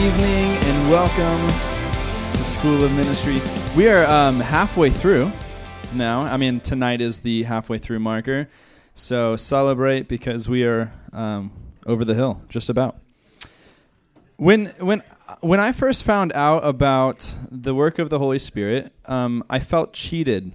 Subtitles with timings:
[0.00, 1.46] evening and welcome
[2.32, 3.38] to School of Ministry.
[3.76, 5.30] We are um, halfway through
[5.92, 6.22] now.
[6.22, 8.48] I mean, tonight is the halfway through marker.
[8.94, 11.52] So celebrate because we are um,
[11.84, 12.96] over the hill, just about.
[14.38, 15.02] When, when,
[15.40, 19.92] when I first found out about the work of the Holy Spirit, um, I felt
[19.92, 20.50] cheated.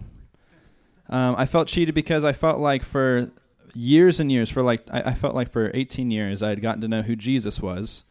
[1.08, 3.30] Um, I felt cheated because I felt like for
[3.76, 6.82] years and years, for like, I, I felt like for 18 years, I had gotten
[6.82, 8.06] to know who Jesus was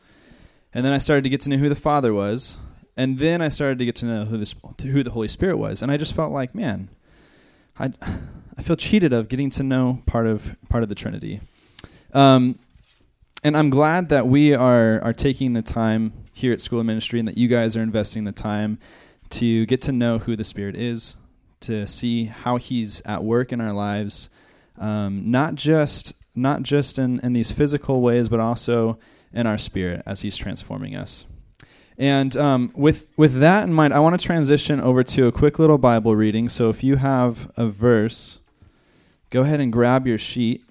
[0.75, 2.59] and then I started to get to know who the Father was,
[2.97, 5.81] and then I started to get to know who the who the Holy Spirit was,
[5.81, 6.91] and I just felt like, man,
[7.79, 7.93] I
[8.59, 11.41] I feel cheated of getting to know part of part of the Trinity.
[12.13, 12.59] Um,
[13.43, 17.19] and I'm glad that we are are taking the time here at School of Ministry,
[17.19, 18.79] and that you guys are investing the time
[19.31, 21.17] to get to know who the Spirit is,
[21.61, 24.29] to see how He's at work in our lives,
[24.79, 28.99] um, not just not just in, in these physical ways, but also
[29.35, 31.27] in our spirit as He's transforming us.
[31.97, 35.59] And um, with with that in mind, I want to transition over to a quick
[35.59, 36.49] little Bible reading.
[36.49, 38.41] So if you have a verse,
[39.31, 40.65] go ahead and grab your sheet.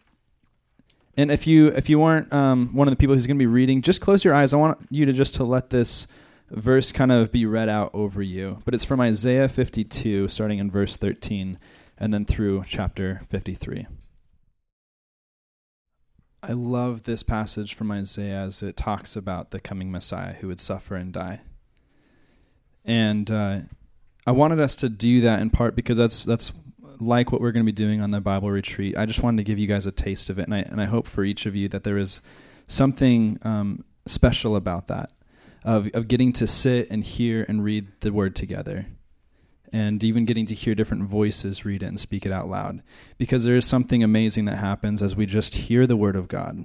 [1.16, 3.47] And if you if you weren't um, one of the people who's going to be
[3.47, 4.53] reading, just close your eyes.
[4.53, 6.08] I want you to just to let this
[6.50, 8.61] verse kind of be read out over you.
[8.66, 11.58] But it's from Isaiah 52, starting in verse 13,
[11.98, 13.88] and then through chapter 53.
[16.45, 20.59] I love this passage from Isaiah as it talks about the coming Messiah who would
[20.59, 21.39] suffer and die.
[22.83, 23.61] And uh,
[24.27, 26.52] I wanted us to do that in part because that's that's
[26.99, 28.97] like what we're going to be doing on the Bible retreat.
[28.97, 30.86] I just wanted to give you guys a taste of it, and I and I
[30.86, 32.19] hope for each of you that there is
[32.67, 35.14] something um, special about that
[35.64, 38.88] of of getting to sit and hear and read the Word together
[39.74, 42.84] and even getting to hear different voices read it and speak it out loud.
[43.18, 46.64] Because there is something amazing that happens as we just hear the word of God,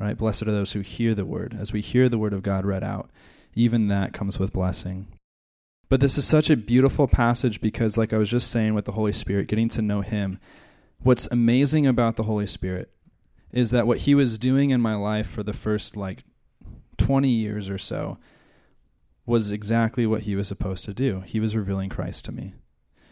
[0.00, 0.16] right?
[0.16, 1.54] Blessed are those who hear the word.
[1.60, 3.10] As we hear the word of God read out,
[3.54, 5.06] even that comes with blessing.
[5.90, 8.92] But this is such a beautiful passage because, like I was just saying with the
[8.92, 10.40] Holy Spirit, getting to know Him,
[11.02, 12.90] what's amazing about the Holy Spirit
[13.52, 16.24] is that what He was doing in my life for the first like
[16.96, 18.18] 20 years or so
[19.26, 21.20] was exactly what he was supposed to do.
[21.20, 22.54] He was revealing Christ to me.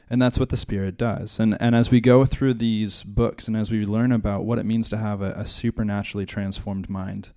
[0.08, 1.40] And that's what the Spirit does.
[1.40, 4.66] And, and as we go through these books and as we learn about what it
[4.66, 7.30] means to have a, a supernaturally transformed mind,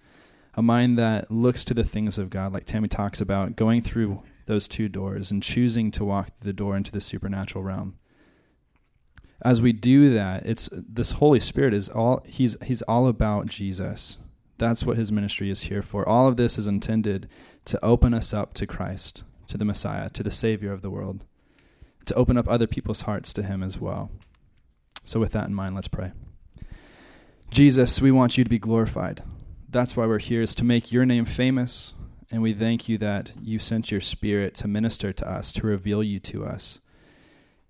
[0.53, 4.21] a mind that looks to the things of God, like Tammy talks about, going through
[4.47, 7.97] those two doors and choosing to walk the door into the supernatural realm.
[9.43, 14.17] As we do that, it's this Holy Spirit is all he's he's all about Jesus.
[14.57, 16.07] That's what his ministry is here for.
[16.09, 17.29] All of this is intended
[17.67, 21.25] to open us up to Christ, to the Messiah, to the Savior of the world,
[22.05, 24.09] to open up other people's hearts to him as well.
[25.03, 26.11] So, with that in mind, let's pray.
[27.51, 29.23] Jesus, we want you to be glorified.
[29.69, 31.93] That's why we're here, is to make your name famous.
[32.29, 36.03] And we thank you that you sent your Spirit to minister to us, to reveal
[36.03, 36.79] you to us,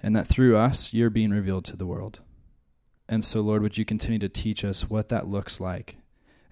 [0.01, 2.21] and that through us, you're being revealed to the world.
[3.07, 5.97] And so, Lord, would you continue to teach us what that looks like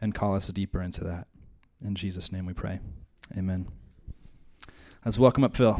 [0.01, 1.27] and call us deeper into that.
[1.83, 2.79] In Jesus' name we pray.
[3.37, 3.67] Amen.
[5.03, 5.79] Let's welcome up Phil.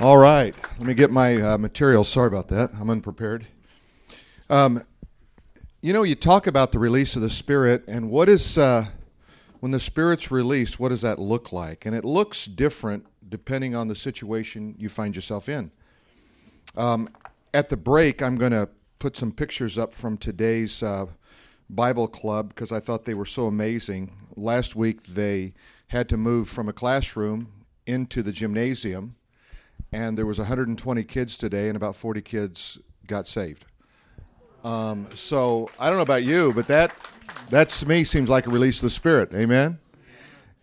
[0.00, 0.54] All right.
[0.78, 2.08] Let me get my uh, materials.
[2.08, 2.70] Sorry about that.
[2.78, 3.46] I'm unprepared.
[4.50, 4.82] Um,
[5.80, 8.86] you know, you talk about the release of the Spirit, and what is, uh,
[9.60, 11.86] when the Spirit's released, what does that look like?
[11.86, 15.70] And it looks different depending on the situation you find yourself in.
[16.76, 17.08] Um,
[17.52, 21.06] at the break, I'm going to put some pictures up from today's uh,
[21.70, 24.12] Bible club because I thought they were so amazing.
[24.36, 25.54] Last week they
[25.88, 27.52] had to move from a classroom
[27.86, 29.16] into the gymnasium,
[29.92, 33.66] and there was 120 kids today, and about 40 kids got saved.
[34.64, 36.92] Um, so I don't know about you, but that
[37.50, 39.34] that to me seems like a release of the Spirit.
[39.34, 39.78] Amen.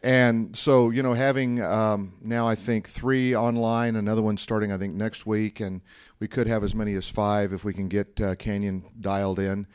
[0.03, 4.77] And so, you know, having um, now I think three online, another one starting I
[4.77, 5.81] think next week, and
[6.19, 9.67] we could have as many as five if we can get uh, Canyon dialed in.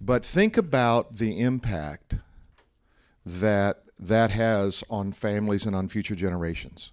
[0.00, 2.16] But think about the impact
[3.26, 6.92] that that has on families and on future generations.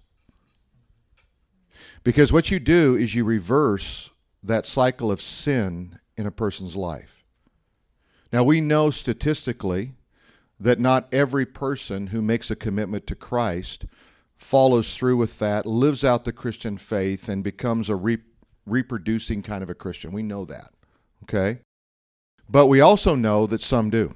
[2.04, 4.10] Because what you do is you reverse
[4.42, 7.24] that cycle of sin in a person's life.
[8.32, 9.92] Now, we know statistically
[10.62, 13.84] that not every person who makes a commitment to Christ
[14.36, 18.18] follows through with that, lives out the Christian faith, and becomes a re-
[18.66, 20.12] reproducing kind of a Christian.
[20.12, 20.70] We know that.
[21.24, 21.60] Okay?
[22.48, 24.14] But we also know that some do.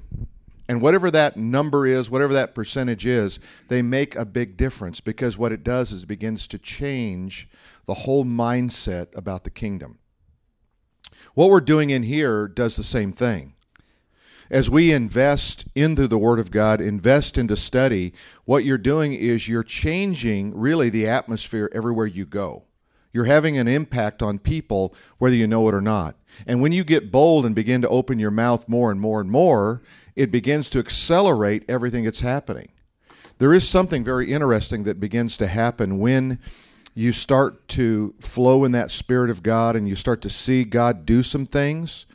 [0.68, 3.38] And whatever that number is, whatever that percentage is,
[3.68, 7.48] they make a big difference because what it does is it begins to change
[7.86, 9.98] the whole mindset about the kingdom.
[11.34, 13.54] What we're doing in here does the same thing.
[14.50, 18.12] As we invest into the Word of God, invest into study,
[18.44, 22.64] what you're doing is you're changing really the atmosphere everywhere you go.
[23.12, 26.16] You're having an impact on people, whether you know it or not.
[26.46, 29.30] And when you get bold and begin to open your mouth more and more and
[29.30, 29.82] more,
[30.14, 32.68] it begins to accelerate everything that's happening.
[33.38, 36.38] There is something very interesting that begins to happen when
[36.94, 41.04] you start to flow in that Spirit of God and you start to see God
[41.04, 42.06] do some things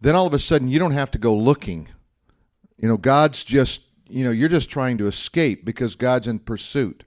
[0.00, 1.88] then all of a sudden you don't have to go looking.
[2.78, 7.04] You know, God's just, you know, you're just trying to escape because God's in pursuit.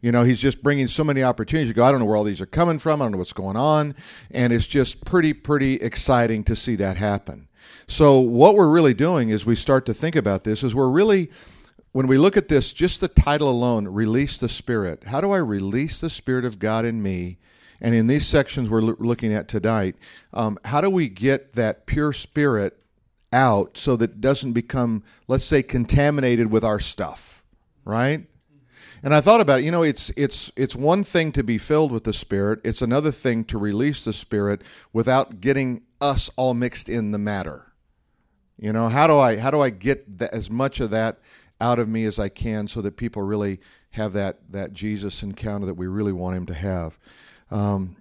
[0.00, 1.68] You know, he's just bringing so many opportunities.
[1.68, 3.00] You go, I don't know where all these are coming from.
[3.00, 3.94] I don't know what's going on.
[4.32, 7.48] And it's just pretty, pretty exciting to see that happen.
[7.86, 11.30] So, what we're really doing is we start to think about this is we're really,
[11.92, 15.04] when we look at this, just the title alone, Release the Spirit.
[15.04, 17.38] How do I release the Spirit of God in me
[17.82, 19.96] and in these sections we're looking at tonight,
[20.32, 22.78] um, how do we get that pure spirit
[23.32, 27.42] out so that it doesn't become, let's say, contaminated with our stuff,
[27.84, 28.26] right?
[29.02, 29.64] And I thought about it.
[29.64, 32.60] You know, it's it's it's one thing to be filled with the Spirit.
[32.62, 34.62] It's another thing to release the Spirit
[34.92, 37.72] without getting us all mixed in the matter.
[38.58, 41.18] You know, how do I how do I get the, as much of that
[41.60, 43.58] out of me as I can so that people really
[43.90, 46.96] have that that Jesus encounter that we really want him to have.
[47.52, 47.96] Um,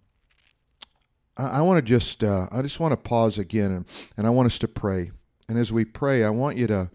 [1.38, 3.86] I, I want to just uh, I just want to pause again and,
[4.18, 5.12] and I want us to pray.
[5.50, 6.90] And as we pray, I want you to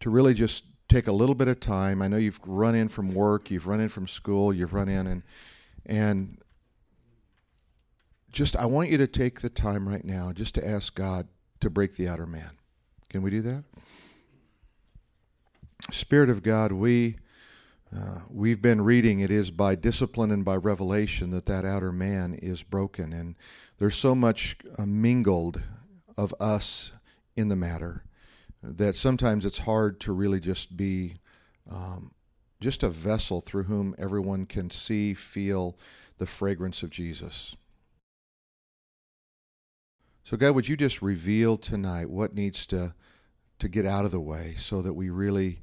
[0.00, 2.00] to really just take a little bit of time.
[2.00, 5.06] I know you've run in from work, you've run in from school, you've run in
[5.06, 5.22] and
[5.84, 6.38] and
[8.32, 11.28] just I want you to take the time right now just to ask God
[11.60, 12.50] to break the outer man.
[13.10, 13.64] Can we do that?
[15.90, 17.16] Spirit of God, we
[17.96, 22.34] uh, we've been reading it is by discipline and by revelation that that outer man
[22.34, 23.12] is broken.
[23.12, 23.34] And
[23.78, 25.62] there's so much uh, mingled
[26.16, 26.92] of us
[27.36, 28.04] in the matter
[28.62, 31.14] that sometimes it's hard to really just be
[31.70, 32.12] um,
[32.60, 35.78] just a vessel through whom everyone can see feel
[36.18, 37.56] the fragrance of jesus.
[40.24, 42.94] So god would you just reveal tonight what needs to
[43.60, 45.60] to get out of the way so that we really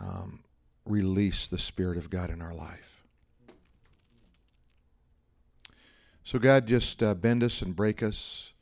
[0.00, 0.40] um,
[0.88, 3.04] release the Spirit of God in our life.
[6.24, 8.52] So, God, just uh, bend us and break us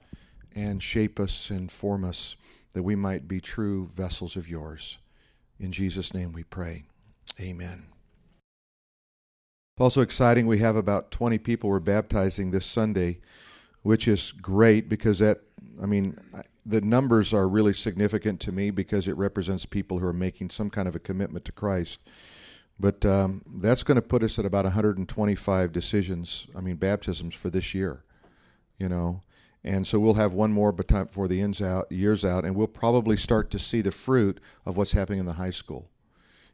[0.54, 2.36] and shape us and form us
[2.74, 4.98] that we might be true vessels of yours.
[5.58, 6.84] In Jesus' name we pray.
[7.40, 7.86] Amen.
[9.78, 13.18] Also exciting, we have about 20 people we're baptizing this Sunday,
[13.82, 15.40] which is great because that,
[15.82, 16.16] I mean,
[16.66, 20.68] the numbers are really significant to me because it represents people who are making some
[20.68, 22.00] kind of a commitment to Christ.
[22.78, 27.50] But um, that's going to put us at about 125 decisions, I mean, baptisms for
[27.50, 28.04] this year,
[28.78, 29.20] you know.
[29.64, 33.16] And so we'll have one more before the ends out, years out, and we'll probably
[33.16, 35.88] start to see the fruit of what's happening in the high school,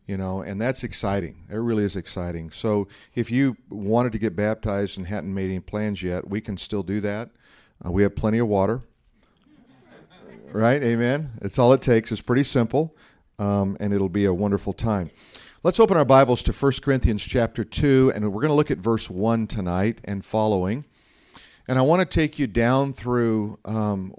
[0.07, 1.47] you know, and that's exciting.
[1.51, 2.51] It really is exciting.
[2.51, 6.57] So if you wanted to get baptized and hadn't made any plans yet, we can
[6.57, 7.31] still do that.
[7.85, 8.83] Uh, we have plenty of water
[10.55, 10.83] right?
[10.83, 11.31] Amen.
[11.41, 12.13] It's all it takes.
[12.13, 12.95] It's pretty simple,
[13.39, 15.11] um, and it'll be a wonderful time.
[15.63, 18.79] Let's open our Bibles to 1 Corinthians chapter 2, and we're going to look at
[18.79, 20.85] verse 1 tonight and following.
[21.69, 24.15] And I want to take you down through um,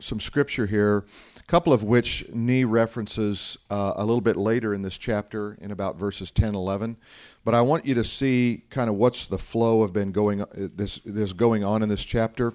[0.00, 1.04] some scripture here,
[1.38, 5.70] a couple of which Nee references uh, a little bit later in this chapter in
[5.70, 6.96] about verses 10, 11.
[7.44, 10.98] But I want you to see kind of what's the flow of been going this
[11.04, 12.54] this going on in this chapter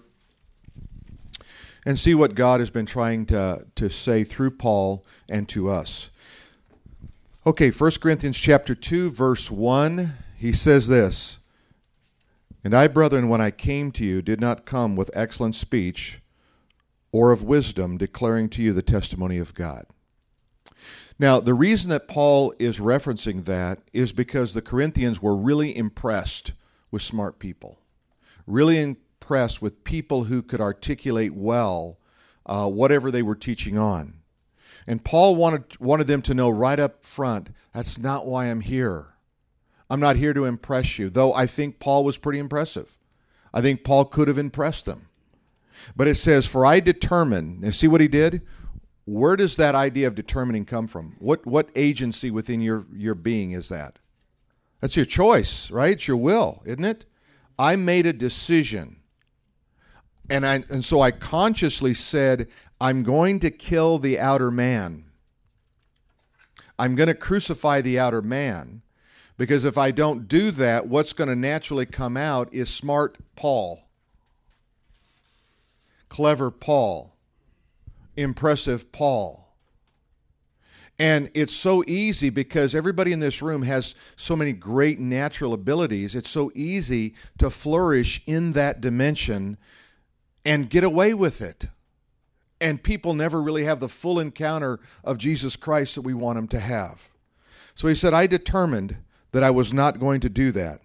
[1.85, 6.09] and see what God has been trying to, to say through Paul and to us.
[7.45, 11.39] Okay, 1 Corinthians chapter 2 verse 1, he says this,
[12.63, 16.21] "And I, brethren, when I came to you, did not come with excellent speech
[17.11, 19.85] or of wisdom, declaring to you the testimony of God."
[21.19, 26.53] Now, the reason that Paul is referencing that is because the Corinthians were really impressed
[26.91, 27.79] with smart people.
[28.47, 31.97] Really impressed with people who could articulate well
[32.45, 34.15] uh, whatever they were teaching on.
[34.85, 39.13] And Paul wanted, wanted them to know right up front that's not why I'm here.
[39.89, 42.97] I'm not here to impress you, though I think Paul was pretty impressive.
[43.53, 45.07] I think Paul could have impressed them.
[45.95, 48.41] But it says, For I determine, and see what he did?
[49.05, 51.15] Where does that idea of determining come from?
[51.19, 53.99] What, what agency within your, your being is that?
[54.81, 55.93] That's your choice, right?
[55.93, 57.05] It's your will, isn't it?
[57.57, 58.97] I made a decision
[60.29, 62.47] and I and so I consciously said,
[62.79, 65.05] I'm going to kill the outer man.
[66.77, 68.81] I'm going to crucify the outer man.
[69.37, 73.87] Because if I don't do that, what's going to naturally come out is smart Paul,
[76.07, 77.15] clever Paul,
[78.15, 79.55] impressive Paul.
[80.99, 86.13] And it's so easy because everybody in this room has so many great natural abilities.
[86.13, 89.57] It's so easy to flourish in that dimension
[90.45, 91.67] and get away with it.
[92.59, 96.47] And people never really have the full encounter of Jesus Christ that we want them
[96.49, 97.11] to have.
[97.75, 98.97] So he said, I determined
[99.31, 100.81] that I was not going to do that,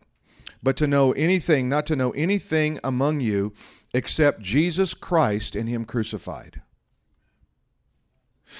[0.62, 3.52] but to know anything, not to know anything among you
[3.94, 6.62] except Jesus Christ and Him crucified.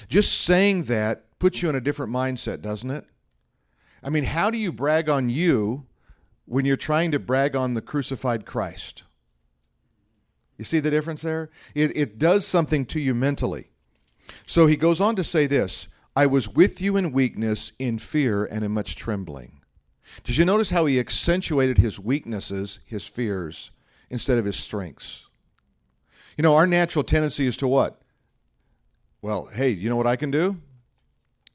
[0.07, 3.05] Just saying that puts you in a different mindset, doesn't it?
[4.03, 5.87] I mean, how do you brag on you
[6.45, 9.03] when you're trying to brag on the crucified Christ?
[10.59, 11.49] You see the difference there?
[11.73, 13.69] It, it does something to you mentally.
[14.45, 18.45] So he goes on to say this I was with you in weakness, in fear,
[18.45, 19.61] and in much trembling.
[20.25, 23.71] Did you notice how he accentuated his weaknesses, his fears,
[24.09, 25.27] instead of his strengths?
[26.37, 28.01] You know, our natural tendency is to what?
[29.21, 30.57] Well, hey, you know what I can do?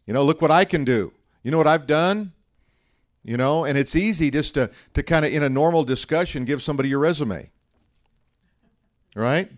[0.06, 1.12] You know, look what I can do.
[1.42, 2.32] You know what I've done?
[3.23, 6.62] You know, and it's easy just to, to kind of, in a normal discussion, give
[6.62, 7.50] somebody your resume.
[9.14, 9.50] Right?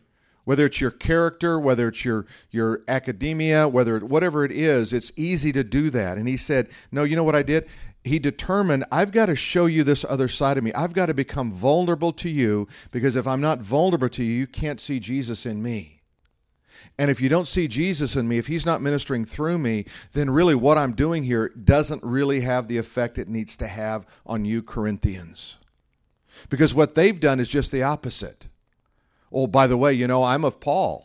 [0.45, 5.51] Whether it's your character, whether it's your, your academia, whether whatever it is, it's easy
[5.53, 6.19] to do that.
[6.19, 7.67] And he said, No, you know what I did?
[8.05, 10.73] He determined, I've got to show you this other side of me.
[10.73, 14.47] I've got to become vulnerable to you because if I'm not vulnerable to you, you
[14.47, 15.97] can't see Jesus in me.
[16.99, 20.31] And if you don't see Jesus in me, if he's not ministering through me, then
[20.31, 24.45] really what I'm doing here doesn't really have the effect it needs to have on
[24.45, 25.57] you, Corinthians.
[26.49, 28.46] Because what they've done is just the opposite.
[29.37, 31.03] Oh, by the way, you know, I'm of Paul.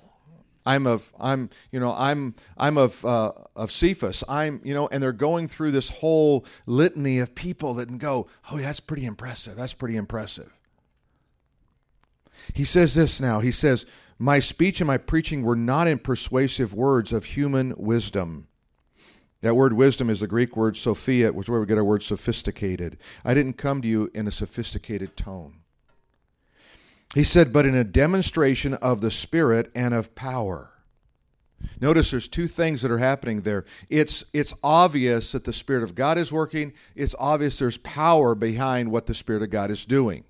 [0.66, 4.24] I'm of I'm you know I'm I'm of uh, of Cephas.
[4.30, 8.28] I'm you know, and they're going through this whole litany of people that can go,
[8.50, 9.58] oh, yeah, that's pretty impressive.
[9.58, 10.54] That's pretty impressive.
[12.56, 13.42] He says this now.
[13.42, 13.86] He says,
[14.18, 18.48] my speech and my preaching were not in persuasive words of human wisdom.
[19.42, 22.04] That word wisdom is the Greek word sophia, which is where we get our word
[22.04, 22.98] sophisticated.
[23.26, 25.61] I didn't come to you in a sophisticated tone.
[27.14, 30.72] He said, but in a demonstration of the Spirit and of power.
[31.80, 33.66] Notice there's two things that are happening there.
[33.90, 38.92] It's, it's obvious that the Spirit of God is working, it's obvious there's power behind
[38.92, 40.24] what the Spirit of God is doing.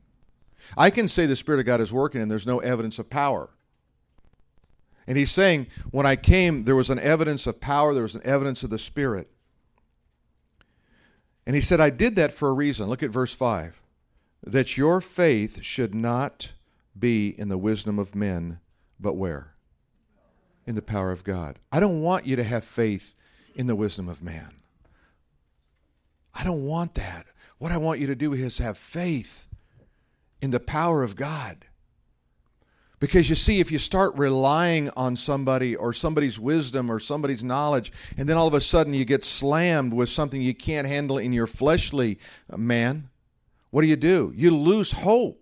[0.78, 3.50] I can say the Spirit of God is working and there's no evidence of power.
[5.08, 8.22] And he's saying, when I came, there was an evidence of power, there was an
[8.24, 9.30] evidence of the Spirit.
[11.46, 12.88] And he said, I did that for a reason.
[12.88, 13.82] Look at verse 5
[14.44, 16.54] that your faith should not
[16.98, 18.60] be in the wisdom of men,
[19.00, 19.56] but where?
[20.66, 21.60] In the power of God.
[21.72, 23.16] I don't want you to have faith
[23.56, 24.62] in the wisdom of man.
[26.34, 27.26] I don't want that.
[27.58, 29.48] What I want you to do is have faith
[30.42, 31.66] in the power of God.
[33.00, 37.92] Because you see, if you start relying on somebody or somebody's wisdom or somebody's knowledge,
[38.16, 41.34] and then all of a sudden you get slammed with something you can't handle in
[41.34, 42.20] your fleshly
[42.52, 43.10] uh, man,
[43.72, 44.32] what do you do?
[44.36, 45.41] You lose hope.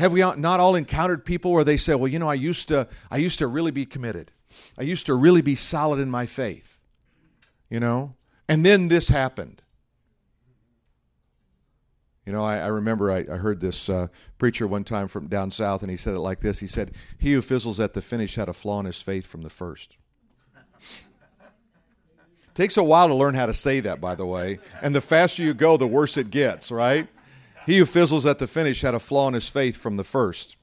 [0.00, 2.88] Have we not all encountered people where they say, "Well, you know, I used to,
[3.10, 4.32] I used to really be committed.
[4.78, 6.80] I used to really be solid in my faith,"
[7.68, 8.16] you know,
[8.48, 9.60] and then this happened.
[12.24, 14.06] You know, I, I remember I, I, heard this uh,
[14.38, 16.60] preacher one time from down south, and he said it like this.
[16.60, 19.42] He said, He who fizzles at the finish had a flaw in his faith from
[19.42, 19.96] the first.
[22.54, 24.60] Takes a while to learn how to say that, by the way.
[24.80, 27.08] And the faster you go, the worse it gets, right?
[27.66, 30.56] He who fizzles at the finish had a flaw in his faith from the first.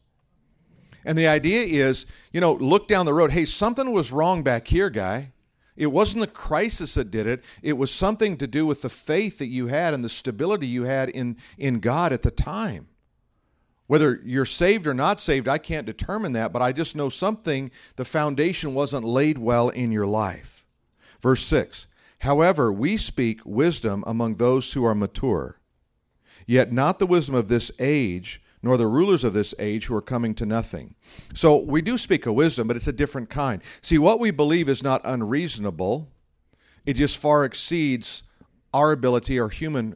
[1.06, 3.32] And the idea is, you know, look down the road.
[3.32, 5.32] Hey, something was wrong back here, guy.
[5.78, 7.44] It wasn't the crisis that did it.
[7.62, 10.84] It was something to do with the faith that you had and the stability you
[10.84, 12.88] had in, in God at the time.
[13.86, 17.72] Whether you're saved or not saved, I can't determine that, but I just know something,
[17.96, 20.66] the foundation wasn't laid well in your life.
[21.22, 21.88] Verse 6
[22.20, 25.57] However, we speak wisdom among those who are mature,
[26.48, 30.02] yet not the wisdom of this age nor the rulers of this age who are
[30.02, 30.96] coming to nothing.
[31.34, 33.62] So we do speak of wisdom, but it's a different kind.
[33.82, 36.10] See, what we believe is not unreasonable,
[36.86, 38.24] it just far exceeds
[38.74, 39.96] our ability, our human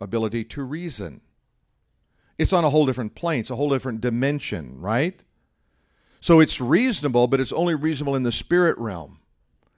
[0.00, 1.20] ability to reason.
[2.38, 5.22] It's on a whole different plane, it's a whole different dimension, right?
[6.20, 9.20] So it's reasonable, but it's only reasonable in the spirit realm.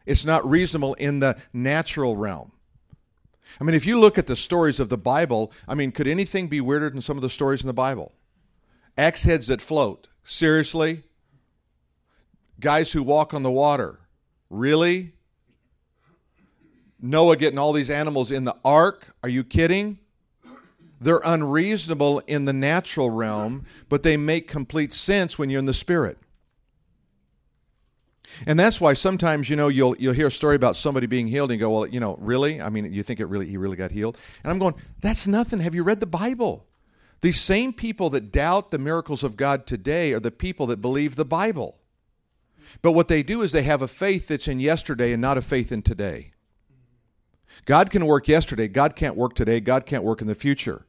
[0.07, 2.53] It's not reasonable in the natural realm.
[3.59, 6.49] I mean, if you look at the stories of the Bible, I mean, could anything
[6.49, 8.12] be weirder than some of the stories in the Bible?
[8.99, 10.09] Axe heads that float.
[10.25, 11.04] Seriously?
[12.61, 14.00] Guys who walk on the water.
[14.50, 15.12] Really?
[17.00, 19.14] Noah getting all these animals in the ark.
[19.23, 19.99] Are you kidding?
[21.00, 25.73] They're unreasonable in the natural realm, but they make complete sense when you're in the
[25.73, 26.19] spirit.
[28.47, 31.51] And that's why sometimes you know you'll you'll hear a story about somebody being healed
[31.51, 32.61] and go, well, you know, really?
[32.61, 34.19] I mean, you think it really he really got healed?
[34.43, 35.61] And I'm going, that's nothing.
[35.61, 36.67] Have you read the Bible?
[37.21, 41.17] These same people that doubt the miracles of God today are the people that believe
[41.17, 41.79] the Bible.
[42.83, 45.43] But what they do is they have a faith that's in yesterday and not a
[45.43, 46.33] faith in today.
[47.67, 50.87] God can work yesterday, God can't work today, God can't work in the future.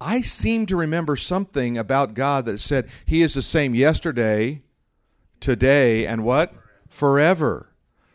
[0.00, 4.62] I seem to remember something about God that said he is the same yesterday,
[5.44, 6.54] today, and what?
[6.88, 7.68] Forever.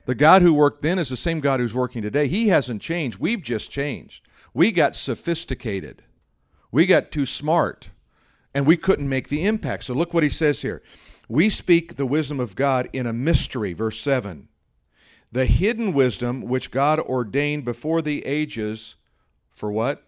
[0.05, 2.27] The God who worked then is the same God who's working today.
[2.27, 3.19] He hasn't changed.
[3.19, 4.27] We've just changed.
[4.53, 6.01] We got sophisticated.
[6.71, 7.89] We got too smart.
[8.55, 9.83] And we couldn't make the impact.
[9.83, 10.81] So look what he says here.
[11.27, 14.47] We speak the wisdom of God in a mystery, verse 7.
[15.31, 18.95] The hidden wisdom which God ordained before the ages
[19.51, 20.03] for what?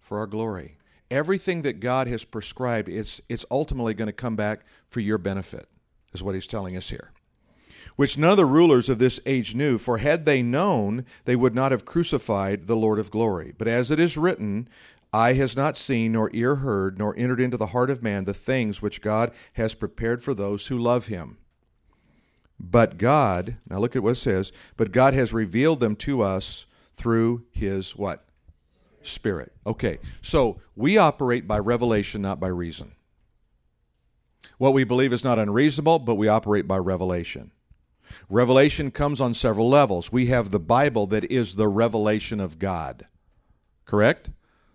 [0.00, 0.78] For our glory.
[1.08, 5.68] Everything that God has prescribed, it's, it's ultimately going to come back for your benefit,
[6.12, 7.12] is what he's telling us here.
[7.96, 11.54] Which none of the rulers of this age knew, for had they known, they would
[11.54, 13.54] not have crucified the Lord of glory.
[13.56, 14.68] But as it is written,
[15.12, 18.34] Eye has not seen, nor ear heard, nor entered into the heart of man the
[18.34, 21.38] things which God has prepared for those who love him.
[22.58, 26.66] But God, now look at what it says, but God has revealed them to us
[26.96, 28.24] through his what?
[29.02, 29.52] Spirit.
[29.66, 32.92] Okay, so we operate by revelation, not by reason.
[34.58, 37.52] What we believe is not unreasonable, but we operate by revelation.
[38.30, 40.12] Revelation comes on several levels.
[40.12, 43.06] We have the Bible that is the revelation of God.
[43.84, 44.30] Correct?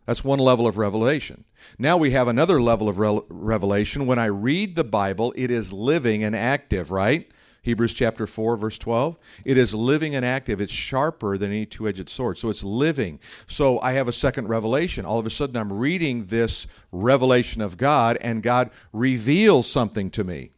[0.06, 1.46] That's one level of revelation.
[1.78, 4.08] Now we have another level of re- revelation.
[4.08, 7.32] When I read the Bible, it is living and active, right?
[7.64, 9.20] Hebrews chapter 4, verse 12.
[9.46, 10.60] It is living and active.
[10.60, 12.40] It's sharper than any two edged sword.
[12.40, 13.20] So it's living.
[13.46, 15.06] So I have a second revelation.
[15.06, 20.24] All of a sudden, I'm reading this revelation of God, and God reveals something to
[20.24, 20.52] me.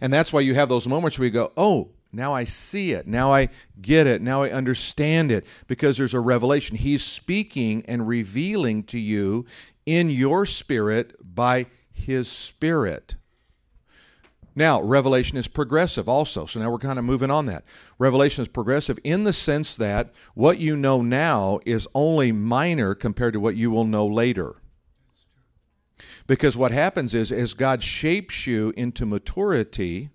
[0.00, 3.08] And that's why you have those moments where you go, oh, now I see it.
[3.08, 3.48] Now I
[3.80, 4.22] get it.
[4.22, 6.76] Now I understand it because there's a revelation.
[6.76, 9.46] He's speaking and revealing to you
[9.84, 13.16] in your spirit by His Spirit.
[14.56, 16.46] Now, revelation is progressive also.
[16.46, 17.64] So now we're kind of moving on that.
[17.98, 23.32] Revelation is progressive in the sense that what you know now is only minor compared
[23.32, 24.56] to what you will know later.
[26.26, 30.10] Because what happens is as God shapes you into maturity,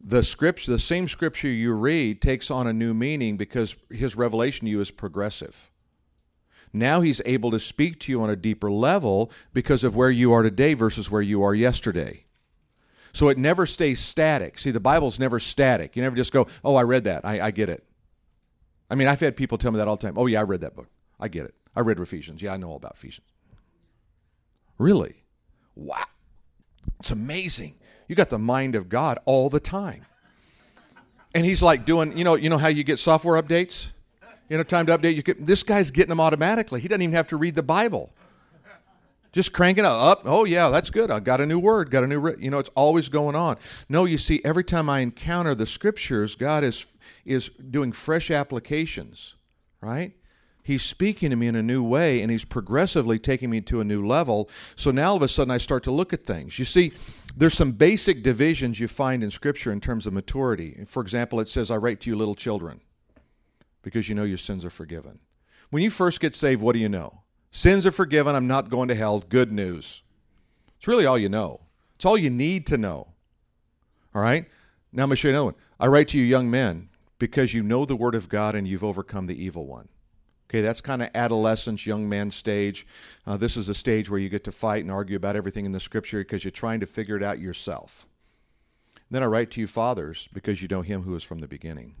[0.00, 4.66] the scripture the same scripture you read takes on a new meaning because his revelation
[4.66, 5.70] to you is progressive.
[6.72, 10.32] Now he's able to speak to you on a deeper level because of where you
[10.32, 12.26] are today versus where you are yesterday.
[13.12, 14.58] So it never stays static.
[14.58, 15.96] See, the Bible's never static.
[15.96, 17.24] You never just go, oh, I read that.
[17.24, 17.84] I, I get it.
[18.90, 20.14] I mean, I've had people tell me that all the time.
[20.16, 20.88] Oh, yeah, I read that book.
[21.20, 21.54] I get it.
[21.74, 22.42] I read Ephesians.
[22.42, 23.26] Yeah, I know all about Ephesians.
[24.78, 25.24] Really?
[25.74, 26.04] Wow.
[27.00, 27.74] It's amazing.
[28.08, 30.06] You got the mind of God all the time.
[31.34, 33.88] And he's like doing, you know, you know how you get software updates?
[34.48, 35.14] You know, time to update.
[35.14, 36.80] You get, this guy's getting them automatically.
[36.80, 38.12] He doesn't even have to read the Bible.
[39.32, 40.22] Just crank it up.
[40.24, 41.10] Oh, yeah, that's good.
[41.10, 43.56] I got a new word, got a new, you know, it's always going on.
[43.88, 46.86] No, you see, every time I encounter the scriptures, God is,
[47.24, 49.34] is doing fresh applications,
[49.80, 50.14] right?
[50.62, 53.84] He's speaking to me in a new way and he's progressively taking me to a
[53.84, 54.50] new level.
[54.76, 56.58] So now all of a sudden I start to look at things.
[56.58, 56.92] You see,
[57.34, 60.84] there's some basic divisions you find in Scripture in terms of maturity.
[60.86, 62.82] For example, it says, I write to you, little children,
[63.82, 65.20] because you know your sins are forgiven.
[65.70, 67.22] When you first get saved, what do you know?
[67.50, 68.34] Sins are forgiven.
[68.34, 69.20] I'm not going to hell.
[69.20, 70.02] Good news.
[70.76, 71.62] It's really all you know.
[71.96, 73.08] It's all you need to know.
[74.14, 74.46] All right?
[74.92, 75.54] Now I'm going to show you another one.
[75.80, 78.84] I write to you, young men, because you know the Word of God and you've
[78.84, 79.88] overcome the evil one.
[80.48, 82.86] Okay, that's kind of adolescence, young man stage.
[83.26, 85.72] Uh, this is a stage where you get to fight and argue about everything in
[85.72, 88.06] the Scripture because you're trying to figure it out yourself.
[89.10, 91.96] Then I write to you, fathers, because you know him who is from the beginning.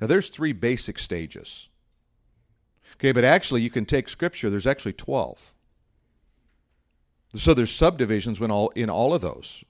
[0.00, 1.68] Now, there's three basic stages.
[2.94, 4.50] Okay, but actually, you can take Scripture.
[4.50, 5.52] There's actually 12.
[7.34, 9.62] So there's subdivisions in all, in all of those.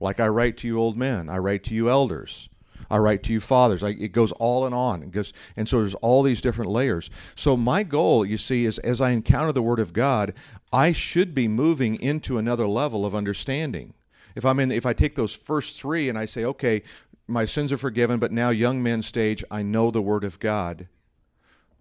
[0.00, 1.28] Like I write to you, old men.
[1.28, 2.48] I write to you, elders.
[2.90, 3.82] I write to you, fathers.
[3.82, 5.02] I, it goes all and on.
[5.02, 7.10] It goes, and so there's all these different layers.
[7.34, 10.34] So my goal, you see, is as I encounter the Word of God,
[10.72, 13.94] I should be moving into another level of understanding.
[14.34, 16.82] If I'm in, if I take those first three and I say, okay,
[17.26, 20.88] my sins are forgiven, but now young men stage, I know the Word of God.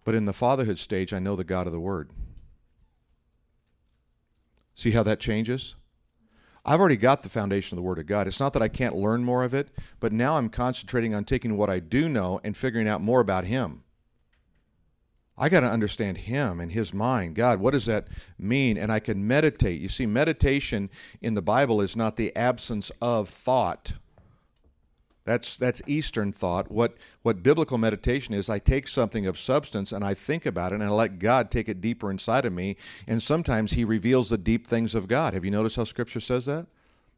[0.06, 2.12] But in the fatherhood stage, I know the God of the Word.
[4.76, 5.76] See how that changes?
[6.64, 8.28] I've already got the foundation of the Word of God.
[8.28, 11.58] It's not that I can't learn more of it, but now I'm concentrating on taking
[11.58, 13.84] what I do know and figuring out more about Him.
[15.38, 17.36] I got to understand Him and His mind.
[17.36, 18.78] God, what does that mean?
[18.78, 19.82] And I can meditate.
[19.82, 20.90] You see, meditation
[21.22, 23.94] in the Bible is not the absence of thought,
[25.26, 26.72] That's that's Eastern thought.
[26.72, 30.76] What what biblical meditation is, I take something of substance and I think about it
[30.76, 32.78] and I let God take it deeper inside of me.
[33.08, 35.34] And sometimes He reveals the deep things of God.
[35.34, 36.68] Have you noticed how Scripture says that?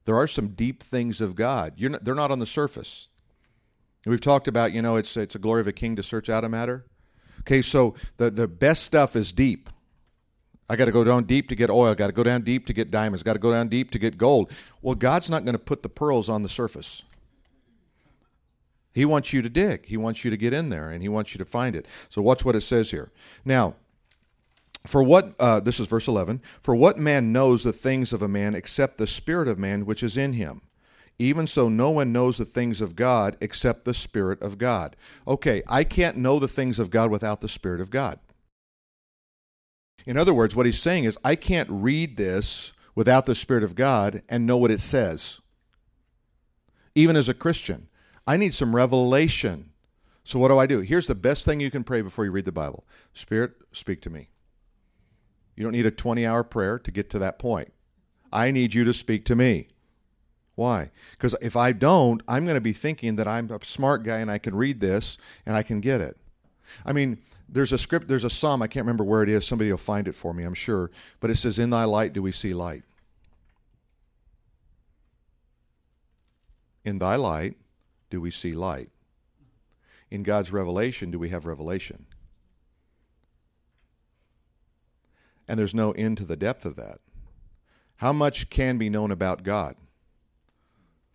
[0.06, 1.74] There are some deep things of God.
[1.78, 3.10] Not, they're not on the surface.
[4.06, 6.46] We've talked about, you know, it's it's a glory of a king to search out
[6.46, 6.86] a matter.
[7.42, 9.70] Okay, so the the best stuff is deep.
[10.70, 11.94] I got to go down deep to get oil.
[11.94, 13.24] Got to go down deep to get diamonds.
[13.24, 14.52] Got to go down deep to get gold.
[14.82, 17.04] Well, God's not going to put the pearls on the surface.
[18.98, 19.86] He wants you to dig.
[19.86, 21.86] He wants you to get in there, and he wants you to find it.
[22.10, 23.12] So watch what it says here.
[23.46, 23.76] Now,
[24.88, 28.28] for what uh, this is verse 11 for what man knows the things of a
[28.28, 30.62] man except the spirit of man which is in him
[31.20, 34.96] even so no one knows the things of god except the spirit of god
[35.28, 38.18] okay i can't know the things of god without the spirit of god
[40.06, 43.76] in other words what he's saying is i can't read this without the spirit of
[43.76, 45.42] god and know what it says
[46.96, 47.90] even as a christian
[48.28, 49.72] I need some revelation.
[50.26, 50.82] So what do I do?
[50.82, 54.10] Here's the best thing you can pray before you read the Bible Spirit, speak to
[54.10, 54.28] me.
[55.56, 57.72] You don't need a 20 hour prayer to get to that point.
[58.32, 59.70] I need you to speak to me.
[60.56, 60.92] Why?
[61.12, 64.30] Because if I don't, I'm going to be thinking that I'm a smart guy and
[64.30, 66.18] I can read this and I can get it.
[66.86, 69.48] I mean, there's a script, there's a psalm, I can't remember where it is.
[69.48, 70.92] Somebody will find it for me, I'm sure.
[71.22, 72.84] But it says, In thy light do we see light.
[76.84, 77.56] In thy light
[78.10, 78.90] do we see light?
[80.10, 82.06] In God's revelation, do we have revelation?
[85.48, 87.00] And there's no end to the depth of that.
[87.98, 89.76] How much can be known about God?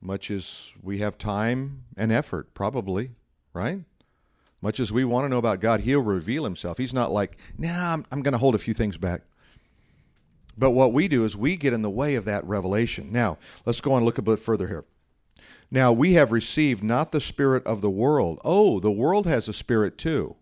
[0.00, 3.12] Much as we have time and effort, probably,
[3.52, 3.81] right?
[4.61, 6.78] Much as we want to know about God, He'll reveal Himself.
[6.78, 9.22] He's not like, nah, I'm, I'm going to hold a few things back.
[10.57, 13.11] But what we do is we get in the way of that revelation.
[13.11, 14.85] Now, let's go on and look a bit further here.
[15.73, 18.39] Now we have received not the spirit of the world.
[18.45, 20.37] Oh, the world has a spirit too.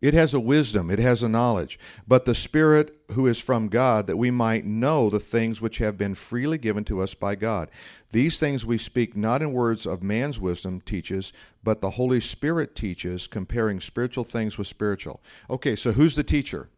[0.00, 4.06] It has a wisdom, it has a knowledge, but the Spirit who is from God,
[4.06, 7.70] that we might know the things which have been freely given to us by God.
[8.10, 11.32] These things we speak not in words of man's wisdom teaches,
[11.64, 15.22] but the Holy Spirit teaches, comparing spiritual things with spiritual.
[15.48, 16.68] Okay, so who's the teacher?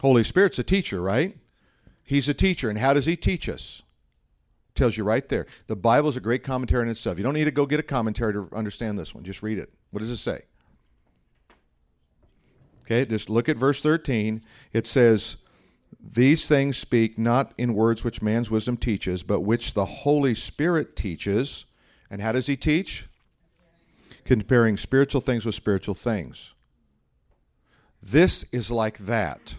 [0.00, 1.36] Holy Spirit's a teacher, right?
[2.04, 3.82] He's a teacher, and how does he teach us?
[4.78, 5.46] Tells you right there.
[5.66, 7.18] The Bible is a great commentary in itself.
[7.18, 9.24] You don't need to go get a commentary to understand this one.
[9.24, 9.70] Just read it.
[9.90, 10.40] What does it say?
[12.84, 14.42] Okay, just look at verse 13.
[14.72, 15.36] It says,
[16.00, 20.96] These things speak not in words which man's wisdom teaches, but which the Holy Spirit
[20.96, 21.66] teaches.
[22.10, 23.06] And how does he teach?
[24.24, 26.54] Comparing spiritual things with spiritual things.
[28.02, 29.54] This is like that.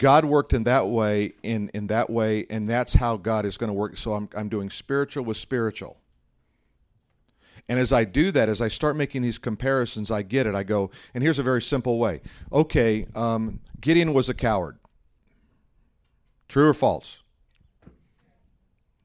[0.00, 3.68] God worked in that way, in, in that way, and that's how God is going
[3.68, 3.98] to work.
[3.98, 5.98] So I'm, I'm doing spiritual with spiritual.
[7.68, 10.54] And as I do that, as I start making these comparisons, I get it.
[10.54, 12.22] I go, and here's a very simple way.
[12.50, 14.78] Okay, um, Gideon was a coward.
[16.48, 17.22] True or false?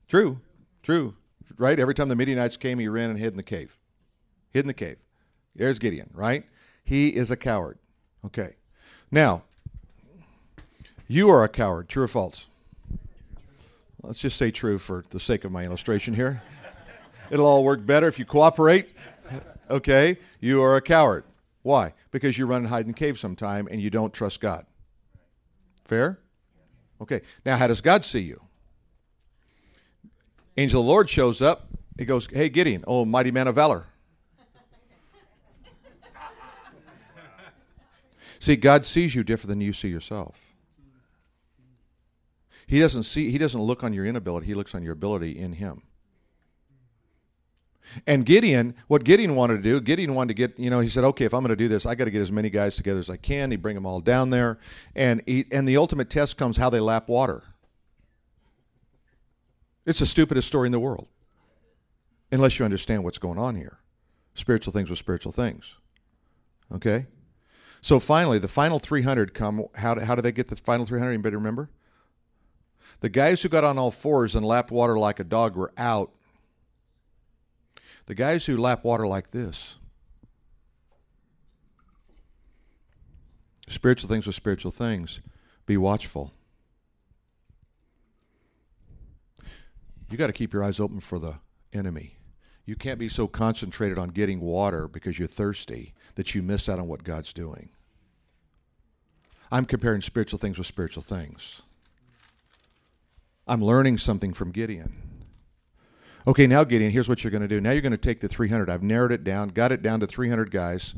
[0.08, 0.40] True.
[0.82, 1.14] True.
[1.58, 1.78] Right?
[1.78, 3.78] Every time the Midianites came, he ran and hid in the cave.
[4.52, 4.98] Hid in the cave.
[5.56, 6.46] There's Gideon, right?
[6.86, 7.80] He is a coward.
[8.24, 8.56] Okay.
[9.12, 9.44] Now,
[11.08, 11.90] you are a coward.
[11.90, 12.48] True or false?
[14.02, 16.42] Let's just say true for the sake of my illustration here.
[17.32, 18.94] It'll all work better if you cooperate.
[19.70, 20.18] Okay?
[20.40, 21.24] You are a coward.
[21.64, 21.94] Why?
[22.12, 24.66] Because you run and hide in the cave sometime and you don't trust God.
[25.86, 26.20] Fair?
[27.02, 27.22] Okay.
[27.46, 28.42] Now, how does God see you?
[30.58, 31.68] Angel of the Lord shows up.
[31.98, 33.86] He goes, Hey, Gideon, oh, mighty man of valor.
[38.40, 40.45] see, God sees you different than you see yourself.
[42.68, 45.54] He doesn't see he doesn't look on your inability, he looks on your ability in
[45.54, 45.84] him.
[48.08, 51.04] And Gideon, what Gideon wanted to do, Gideon wanted to get, you know, he said,
[51.04, 53.00] okay, if I'm going to do this, I got to get as many guys together
[53.00, 53.52] as I can.
[53.52, 54.58] He bring them all down there,
[54.96, 57.44] and he, and the ultimate test comes how they lap water.
[59.86, 61.08] It's the stupidest story in the world,
[62.32, 63.78] unless you understand what's going on here.
[64.34, 65.76] Spiritual things with spiritual things.
[66.74, 67.06] Okay,
[67.82, 69.66] so finally, the final 300 come.
[69.76, 71.12] How do, how do they get the final 300?
[71.12, 71.70] Anybody remember?
[73.00, 76.12] The guys who got on all fours and lapped water like a dog were out.
[78.06, 79.78] The guys who lap water like this,
[83.68, 85.22] spiritual things with spiritual things,
[85.66, 86.32] be watchful.
[90.10, 91.40] You got to keep your eyes open for the
[91.74, 92.20] enemy.
[92.66, 96.80] You can't be so concentrated on getting water because you're thirsty that you miss out
[96.80, 97.70] on what God's doing.
[99.52, 101.62] I'm comparing spiritual things with spiritual things.
[103.48, 104.96] I'm learning something from Gideon.
[106.28, 107.62] Okay, now Gideon, here's what you're going to do.
[107.62, 108.70] Now you're going to take the 300.
[108.70, 110.96] I've narrowed it down, got it down to 300 guys,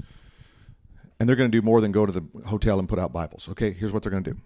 [1.19, 3.49] and they're going to do more than go to the hotel and put out Bibles.
[3.49, 4.39] Okay, here's what they're going to do.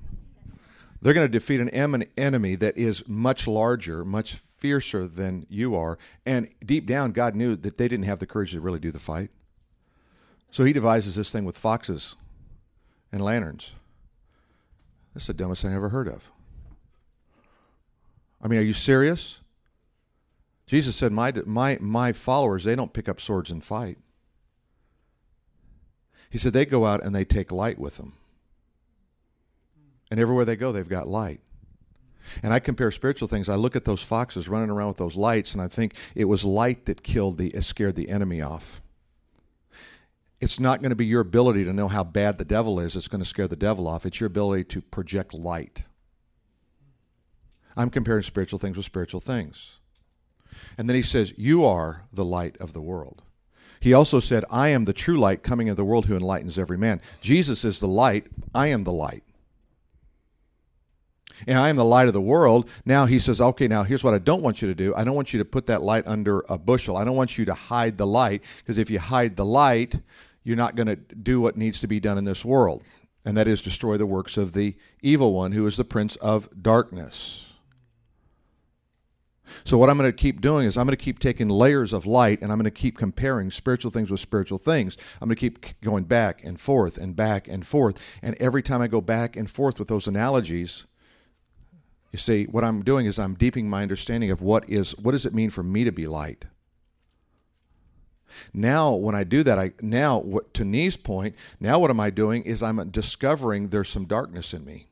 [1.01, 5.97] They're going to defeat an enemy that is much larger, much fiercer than you are.
[6.25, 8.99] And deep down, God knew that they didn't have the courage to really do the
[8.99, 9.31] fight.
[10.51, 12.15] So he devises this thing with foxes
[13.11, 13.73] and lanterns.
[15.13, 16.31] That's the dumbest thing I ever heard of.
[18.41, 19.39] I mean, are you serious?
[20.65, 23.97] Jesus said, my, my, my followers, they don't pick up swords and fight.
[26.29, 28.13] He said, they go out and they take light with them.
[30.09, 31.41] And everywhere they go, they've got light.
[32.41, 33.49] And I compare spiritual things.
[33.49, 36.45] I look at those foxes running around with those lights, and I think it was
[36.45, 38.81] light that killed the, scared the enemy off.
[40.39, 43.07] It's not going to be your ability to know how bad the devil is that's
[43.07, 44.05] going to scare the devil off.
[44.05, 45.83] It's your ability to project light.
[47.75, 49.79] I'm comparing spiritual things with spiritual things.
[50.77, 53.23] And then he says, You are the light of the world.
[53.79, 56.77] He also said, I am the true light coming into the world who enlightens every
[56.77, 57.01] man.
[57.19, 58.27] Jesus is the light.
[58.53, 59.23] I am the light
[61.47, 62.69] and I am the light of the world.
[62.85, 64.93] Now he says, okay, now here's what I don't want you to do.
[64.95, 66.97] I don't want you to put that light under a bushel.
[66.97, 69.95] I don't want you to hide the light, because if you hide the light,
[70.43, 72.83] you're not going to do what needs to be done in this world,
[73.25, 76.49] and that is destroy the works of the evil one, who is the prince of
[76.61, 77.50] darkness.
[79.63, 82.05] So, what I'm going to keep doing is I'm going to keep taking layers of
[82.05, 84.97] light and I'm going to keep comparing spiritual things with spiritual things.
[85.21, 87.99] I'm going to keep going back and forth and back and forth.
[88.21, 90.85] And every time I go back and forth with those analogies,
[92.11, 95.25] you see, what I'm doing is I'm deepening my understanding of what is what does
[95.25, 96.45] it mean for me to be light.
[98.53, 102.09] Now, when I do that, I now what to Nee's point, now what am I
[102.09, 104.87] doing is I'm discovering there's some darkness in me.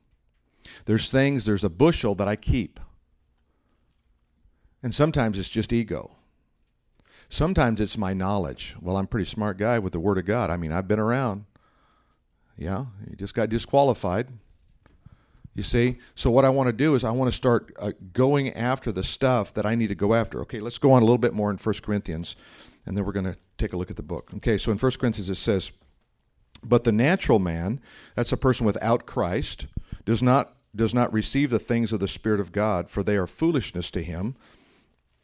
[0.85, 2.79] There's things, there's a bushel that I keep.
[4.81, 6.11] And sometimes it's just ego.
[7.27, 8.75] Sometimes it's my knowledge.
[8.81, 10.49] Well, I'm a pretty smart guy with the Word of God.
[10.49, 11.45] I mean, I've been around.
[12.57, 14.27] Yeah, you just got disqualified.
[15.55, 15.97] You see?
[16.15, 19.03] So, what I want to do is I want to start uh, going after the
[19.03, 20.41] stuff that I need to go after.
[20.41, 22.35] Okay, let's go on a little bit more in 1 Corinthians,
[22.85, 24.31] and then we're going to take a look at the book.
[24.37, 25.71] Okay, so in 1 Corinthians it says,
[26.63, 27.81] But the natural man,
[28.15, 29.67] that's a person without Christ,
[30.05, 33.27] does not, does not receive the things of the Spirit of God, for they are
[33.27, 34.35] foolishness to him.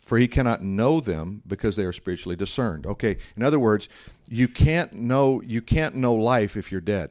[0.06, 2.86] For he cannot know them because they are spiritually discerned.
[2.86, 3.90] Okay, in other words,
[4.30, 7.10] you can't know you can't know life if you're dead.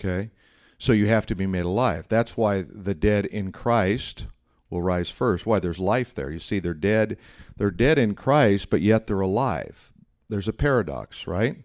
[0.00, 0.30] Okay?
[0.78, 2.06] So you have to be made alive.
[2.08, 4.26] That's why the dead in Christ
[4.70, 5.44] will rise first.
[5.44, 6.30] Why there's life there.
[6.30, 7.18] You see they're dead
[7.56, 9.92] they're dead in Christ but yet they're alive.
[10.28, 11.56] There's a paradox, right?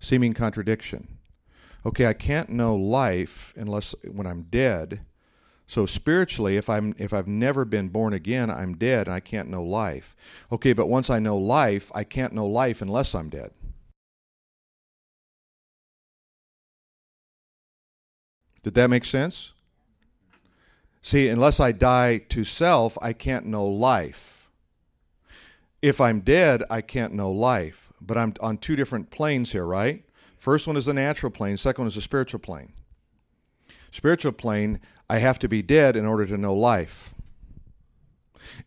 [0.00, 1.19] Seeming contradiction.
[1.84, 5.00] Okay, I can't know life unless when I'm dead.
[5.66, 9.48] So spiritually, if I'm if I've never been born again, I'm dead and I can't
[9.48, 10.16] know life.
[10.50, 13.52] Okay, but once I know life, I can't know life unless I'm dead.
[18.62, 19.52] Did that make sense?
[21.02, 24.50] See, unless I die to self, I can't know life.
[25.80, 27.90] If I'm dead, I can't know life.
[28.02, 30.04] But I'm on two different planes here, right?
[30.40, 32.72] First one is the natural plane, second one is the spiritual plane.
[33.90, 37.14] Spiritual plane, I have to be dead in order to know life.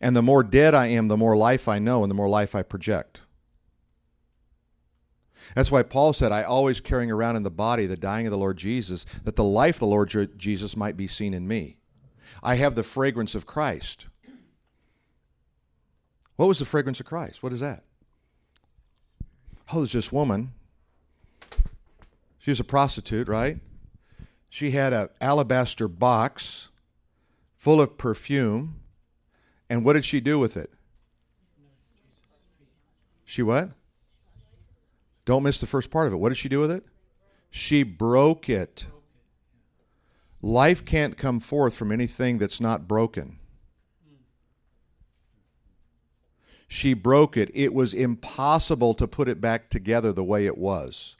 [0.00, 2.54] And the more dead I am, the more life I know and the more life
[2.54, 3.22] I project.
[5.56, 8.38] That's why Paul said, I always carrying around in the body the dying of the
[8.38, 11.78] Lord Jesus, that the life of the Lord Jesus might be seen in me.
[12.40, 14.06] I have the fragrance of Christ.
[16.36, 17.42] What was the fragrance of Christ?
[17.42, 17.82] What is that?
[19.72, 20.52] Oh, there's this woman.
[22.44, 23.58] She was a prostitute, right?
[24.50, 26.68] She had an alabaster box
[27.56, 28.82] full of perfume.
[29.70, 30.70] And what did she do with it?
[33.24, 33.70] She what?
[35.24, 36.16] Don't miss the first part of it.
[36.16, 36.84] What did she do with it?
[37.48, 38.88] She broke it.
[40.42, 43.38] Life can't come forth from anything that's not broken.
[46.68, 47.50] She broke it.
[47.54, 51.16] It was impossible to put it back together the way it was.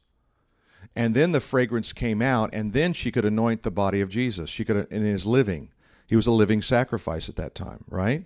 [0.97, 4.49] And then the fragrance came out, and then she could anoint the body of Jesus.
[4.49, 5.71] She could, in his living,
[6.07, 8.25] he was a living sacrifice at that time, right?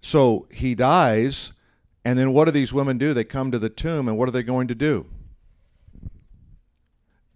[0.00, 1.52] So he dies,
[2.04, 3.12] and then what do these women do?
[3.12, 5.06] They come to the tomb, and what are they going to do?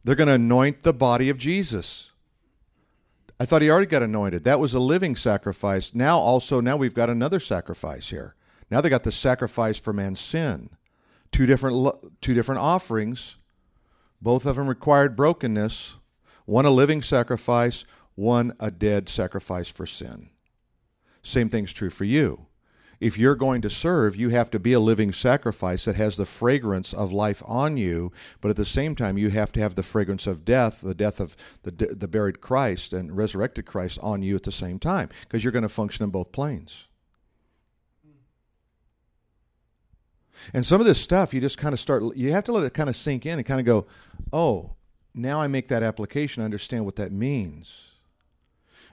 [0.05, 2.13] They're going to anoint the body of Jesus.
[3.39, 4.45] I thought he already got anointed.
[4.45, 5.95] That was a living sacrifice.
[5.95, 8.35] Now, also, now we've got another sacrifice here.
[8.71, 10.71] Now they got the sacrifice for man's sin.
[11.33, 13.39] Two different, two different offerings,
[14.23, 15.99] Both of them required brokenness
[16.45, 20.31] one a living sacrifice, one a dead sacrifice for sin.
[21.23, 22.47] Same thing's true for you.
[23.01, 26.27] If you're going to serve, you have to be a living sacrifice that has the
[26.27, 29.83] fragrance of life on you, but at the same time, you have to have the
[29.83, 34.37] fragrance of death, the death of the, the buried Christ and resurrected Christ on you
[34.37, 36.87] at the same time, because you're going to function in both planes.
[40.55, 42.75] And some of this stuff, you just kind of start, you have to let it
[42.75, 43.87] kind of sink in and kind of go,
[44.33, 44.73] oh,
[45.15, 47.93] now I make that application, I understand what that means.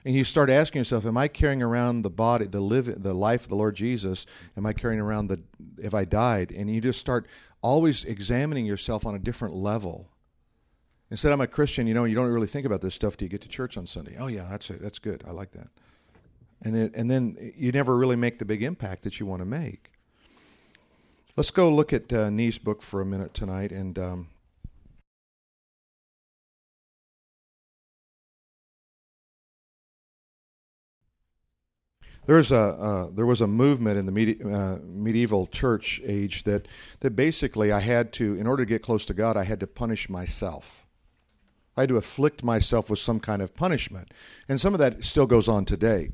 [0.04, 3.42] And you start asking yourself, am I carrying around the body, the live, the life
[3.42, 4.24] of the Lord Jesus?
[4.56, 5.40] Am I carrying around the
[5.78, 6.52] if I died?
[6.52, 7.26] And you just start
[7.62, 10.08] always examining yourself on a different level.
[11.10, 13.30] Instead, I'm a Christian, you know, you don't really think about this stuff till you
[13.30, 14.16] get to church on Sunday.
[14.18, 14.80] Oh yeah, that's it.
[14.80, 15.22] That's good.
[15.26, 15.68] I like that.
[16.62, 19.46] And it, and then you never really make the big impact that you want to
[19.46, 19.89] make.
[21.40, 24.28] Let's go look at uh, Nee's book for a minute tonight, and um,
[32.26, 36.44] there was a uh, there was a movement in the medi- uh, medieval church age
[36.44, 36.68] that
[37.00, 39.66] that basically I had to, in order to get close to God, I had to
[39.66, 40.84] punish myself.
[41.74, 44.12] I had to afflict myself with some kind of punishment,
[44.46, 46.10] and some of that still goes on today.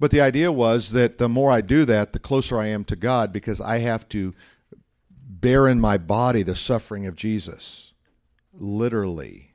[0.00, 2.96] But the idea was that the more I do that, the closer I am to
[2.96, 4.34] God, because I have to
[5.10, 7.92] bear in my body the suffering of Jesus,
[8.52, 9.50] literally.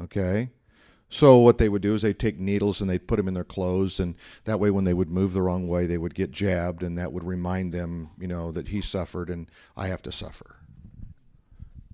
[0.00, 0.50] Okay.
[1.08, 3.44] So what they would do is they'd take needles and they'd put them in their
[3.44, 6.82] clothes, and that way, when they would move the wrong way, they would get jabbed,
[6.82, 10.56] and that would remind them, you know, that he suffered and I have to suffer.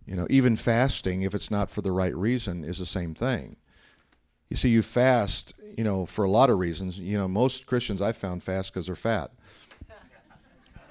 [0.06, 3.56] You know, even fasting, if it's not for the right reason, is the same thing.
[4.48, 6.98] You see, you fast, you know, for a lot of reasons.
[6.98, 9.30] You know, most Christians I've found fast because they're fat.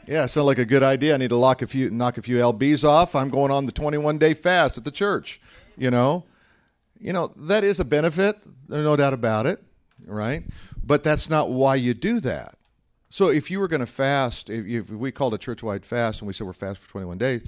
[0.08, 1.14] Yeah, sounds like a good idea.
[1.14, 3.14] I need to lock a few, knock a few lbs off.
[3.14, 5.40] I'm going on the 21 day fast at the church.
[5.78, 6.26] You know,
[7.00, 8.36] you know, that is a benefit.
[8.68, 9.62] There's no doubt about it,
[10.08, 10.44] right?
[10.84, 12.56] But that's not why you do that.
[13.10, 16.28] So if you were going to fast, if, if we called a church-wide fast and
[16.28, 17.42] we said we're fast for 21 days,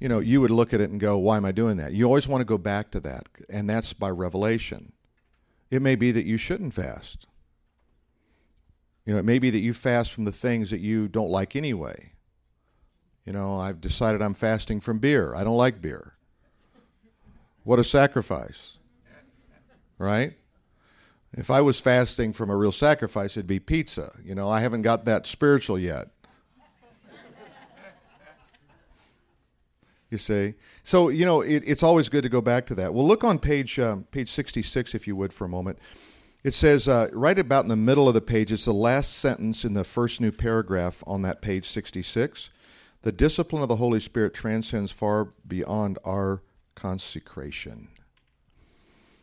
[0.00, 2.04] you know, you would look at it and go, "Why am I doing that?" You
[2.06, 4.92] always want to go back to that, and that's by revelation.
[5.70, 7.26] It may be that you shouldn't fast.
[9.04, 11.54] You know, it may be that you fast from the things that you don't like
[11.56, 12.12] anyway.
[13.26, 15.34] You know, I've decided I'm fasting from beer.
[15.34, 16.14] I don't like beer.
[17.64, 18.78] What a sacrifice
[19.98, 20.34] right?
[21.32, 24.12] If I was fasting from a real sacrifice, it'd be pizza.
[24.24, 26.08] You know, I haven't got that spiritual yet.
[30.14, 32.94] You see, so you know, it, it's always good to go back to that.
[32.94, 35.78] Well, look on page um, page sixty six, if you would, for a moment.
[36.44, 38.52] It says uh, right about in the middle of the page.
[38.52, 42.50] It's the last sentence in the first new paragraph on that page sixty six.
[43.02, 46.42] The discipline of the Holy Spirit transcends far beyond our
[46.74, 47.88] consecration.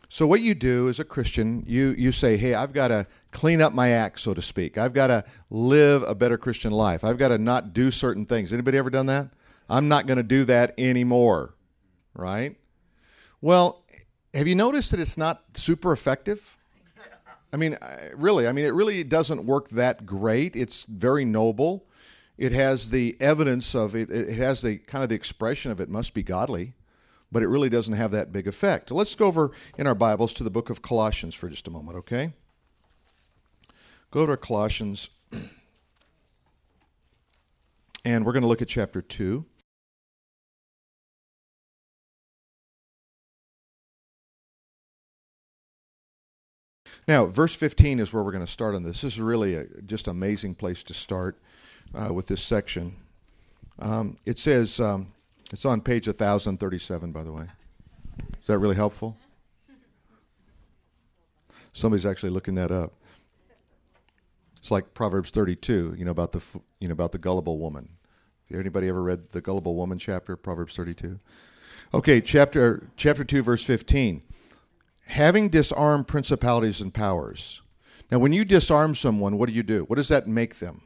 [0.08, 3.62] So what you do as a Christian, you you say, "Hey, I've got to clean
[3.62, 4.76] up my act, so to speak.
[4.76, 7.02] I've got to live a better Christian life.
[7.02, 9.30] I've got to not do certain things." Anybody ever done that?
[9.72, 11.54] I'm not going to do that anymore.
[12.14, 12.56] Right?
[13.40, 13.84] Well,
[14.34, 16.56] have you noticed that it's not super effective?
[17.52, 17.76] I mean,
[18.14, 20.56] really, I mean, it really doesn't work that great.
[20.56, 21.86] It's very noble.
[22.38, 24.10] It has the evidence of it.
[24.10, 26.74] It has the kind of the expression of it must be godly
[27.32, 28.90] but it really doesn't have that big effect.
[28.90, 31.96] Let's go over in our Bibles to the book of Colossians for just a moment,
[31.96, 32.34] okay?
[34.10, 35.08] Go to Colossians,
[38.04, 39.46] and we're going to look at chapter 2.
[47.08, 49.02] Now, verse 15 is where we're going to start on this.
[49.02, 51.36] This is really a just amazing place to start
[51.94, 52.96] uh, with this section.
[53.78, 55.12] Um, it says, um,
[55.52, 57.46] it's on page 1037, by the way.
[58.40, 59.16] Is that really helpful?
[61.72, 62.92] Somebody's actually looking that up.
[64.58, 67.88] It's like Proverbs 32, you know about the you know about the gullible woman.
[68.52, 71.18] Anybody ever read the gullible woman chapter, Proverbs 32?
[71.92, 74.22] Okay, chapter chapter 2 verse 15.
[75.06, 77.60] Having disarmed principalities and powers.
[78.10, 79.84] Now when you disarm someone, what do you do?
[79.84, 80.82] What does that make them?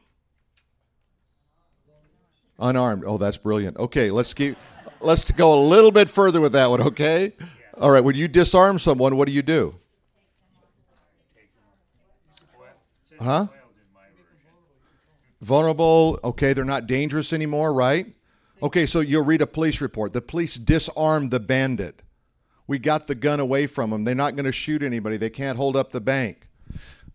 [2.59, 3.03] Unarmed.
[3.05, 3.77] Oh, that's brilliant.
[3.77, 4.57] Okay, let's keep
[4.99, 7.33] let's go a little bit further with that one, okay?
[7.79, 9.75] All right, when you disarm someone, what do you do?
[13.19, 13.47] Huh?
[15.41, 16.19] Vulnerable.
[16.23, 18.07] Okay, they're not dangerous anymore, right?
[18.61, 20.13] Okay, so you'll read a police report.
[20.13, 22.01] The police disarmed the bandit.
[22.67, 24.03] We got the gun away from them.
[24.03, 25.17] They're not going to shoot anybody.
[25.17, 26.47] They can't hold up the bank.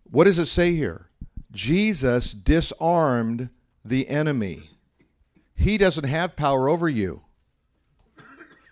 [0.09, 1.09] What does it say here?
[1.51, 3.49] Jesus disarmed
[3.85, 4.71] the enemy.
[5.55, 7.21] He doesn't have power over you.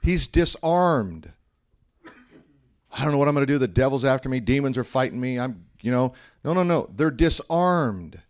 [0.02, 1.32] He's disarmed.
[2.94, 3.60] I don't know what I'm going to do.
[3.60, 4.40] The devil's after me.
[4.40, 5.40] Demons are fighting me.
[5.40, 6.14] I'm, you know,
[6.44, 6.90] no, no, no.
[6.94, 8.22] They're disarmed.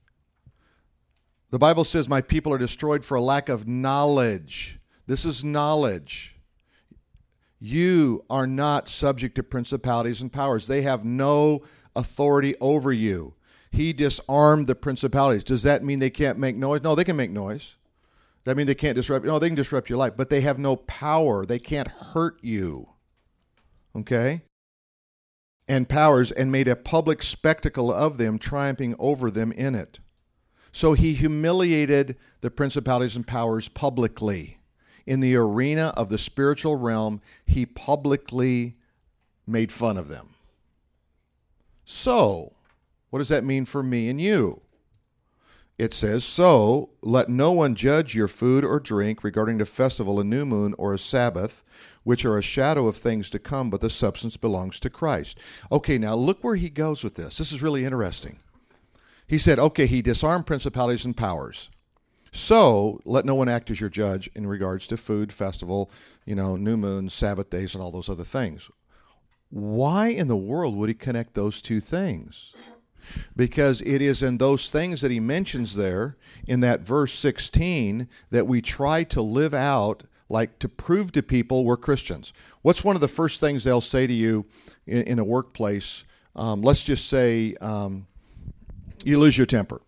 [1.50, 4.80] The Bible says, My people are destroyed for a lack of knowledge.
[5.08, 6.31] This is knowledge.
[7.64, 11.62] You are not subject to principalities and powers, they have no
[11.96, 13.36] authority over you.
[13.70, 15.44] He disarmed the principalities.
[15.44, 16.82] Does that mean they can't make noise?
[16.82, 17.76] No, they can make noise.
[18.46, 19.26] That mean they can't disrupt?
[19.26, 21.46] No, they can disrupt your life, but they have no power.
[21.46, 22.90] They can't hurt you.
[23.96, 24.42] Okay?
[25.68, 30.00] And powers, and made a public spectacle of them, triumphing over them in it.
[30.72, 34.58] So he humiliated the principalities and powers publicly.
[35.06, 38.76] In the arena of the spiritual realm, he publicly
[39.48, 40.36] made fun of them.
[41.86, 42.54] So,
[43.10, 44.62] what does that mean for me and you?
[45.82, 50.24] It says, So let no one judge your food or drink regarding the festival, a
[50.24, 51.64] new moon, or a Sabbath,
[52.04, 55.40] which are a shadow of things to come, but the substance belongs to Christ.
[55.72, 57.40] Okay, now look where he goes with this.
[57.40, 58.38] This is really interesting.
[59.26, 61.72] He said, Okay, he disarmed principalities and powers.
[62.32, 65.92] So let no one act as your judge in regards to food, festival,
[66.26, 68.70] you know, new moon, Sabbath days, and all those other things.
[69.50, 72.54] Why in the world would he connect those two things?
[73.36, 76.16] Because it is in those things that he mentions there
[76.48, 81.66] in that verse 16 that we try to live out, like to prove to people
[81.66, 82.32] we're Christians.
[82.62, 84.46] What's one of the first things they'll say to you
[84.88, 86.06] in, in a workplace?
[86.34, 88.08] Um, let's just say um,
[89.04, 89.82] you lose your temper,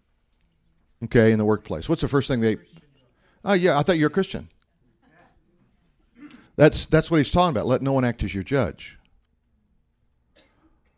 [1.05, 1.89] okay, in the workplace.
[1.89, 2.57] What's the first thing they?
[3.45, 4.49] Oh, yeah, I thought you're a Christian.
[6.55, 7.65] That's that's what he's talking about.
[7.65, 8.97] Let no one act as your judge.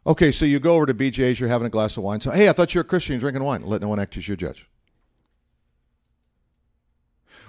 [0.08, 2.20] Okay, so you go over to BJ's, you're having a glass of wine.
[2.20, 3.64] So, hey, I thought you were a Christian, you're drinking wine.
[3.64, 4.70] Let no one act as your judge.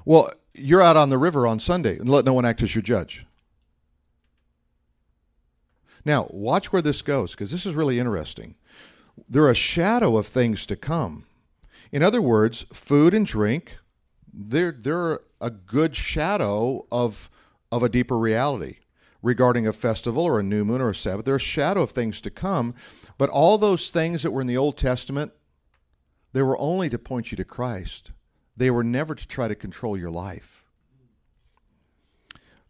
[0.07, 2.81] Well, you're out on the river on Sunday, and let no one act as your
[2.81, 3.27] judge.
[6.05, 8.55] Now, watch where this goes, because this is really interesting.
[9.29, 11.27] They're a shadow of things to come.
[11.93, 13.79] In other words, food and drink,
[14.33, 17.31] they're, they're a good shadow of,
[17.71, 18.77] of a deeper reality
[19.23, 21.25] regarding a festival or a new moon or a Sabbath.
[21.25, 22.75] They're a shadow of things to come.
[23.19, 25.33] But all those things that were in the Old Testament,
[26.33, 28.13] they were only to point you to Christ.
[28.57, 30.65] They were never to try to control your life.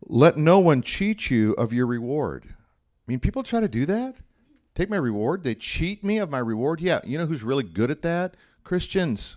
[0.01, 2.45] Let no one cheat you of your reward.
[2.49, 2.55] I
[3.07, 4.17] mean, people try to do that.
[4.75, 5.43] Take my reward.
[5.43, 6.81] They cheat me of my reward.
[6.81, 8.37] Yeah, you know who's really good at that?
[8.67, 9.37] Christians.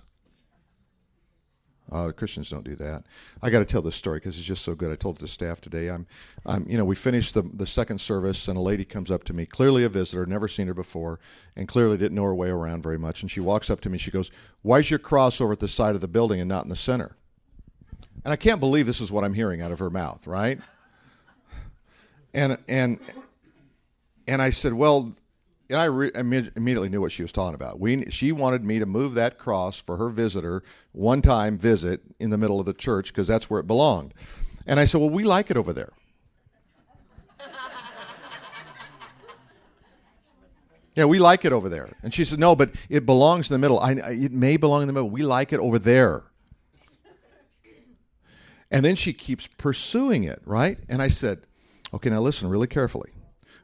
[1.91, 3.03] Uh, Christians don't do that.
[3.43, 4.91] I got to tell this story because it's just so good.
[4.91, 5.87] I told it to staff today.
[5.87, 6.07] I'm,
[6.47, 9.33] I'm, you know, we finished the the second service, and a lady comes up to
[9.33, 11.19] me, clearly a visitor, never seen her before,
[11.55, 13.21] and clearly didn't know her way around very much.
[13.21, 13.99] And she walks up to me.
[13.99, 14.31] She goes,
[14.63, 17.15] "Why's your cross over at the side of the building and not in the center?"
[18.25, 20.59] And I can't believe this is what I'm hearing out of her mouth, right?
[22.33, 22.97] And and
[24.27, 25.13] and I said, "Well,
[25.71, 27.79] I re- immediately knew what she was talking about.
[27.79, 30.63] We, she wanted me to move that cross for her visitor,
[30.93, 34.13] one time visit in the middle of the church, because that's where it belonged.
[34.65, 35.91] And I said, Well, we like it over there.
[40.95, 41.95] yeah, we like it over there.
[42.01, 43.79] And she said, No, but it belongs in the middle.
[43.79, 45.11] I, it may belong in the middle.
[45.11, 46.23] We like it over there.
[48.71, 50.79] And then she keeps pursuing it, right?
[50.89, 51.41] And I said,
[51.93, 53.11] Okay, now listen really carefully.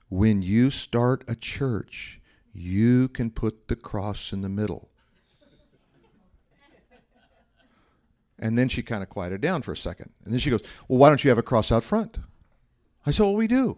[0.09, 2.21] When you start a church,
[2.53, 4.89] you can put the cross in the middle.
[8.37, 10.11] And then she kind of quieted down for a second.
[10.23, 12.19] And then she goes, Well, why don't you have a cross out front?
[13.05, 13.77] I said, Well, we do.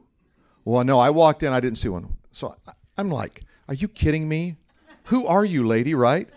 [0.65, 2.17] Well, no, I walked in, I didn't see one.
[2.31, 2.55] So
[2.97, 4.57] I'm like, Are you kidding me?
[5.05, 6.27] Who are you, lady, right?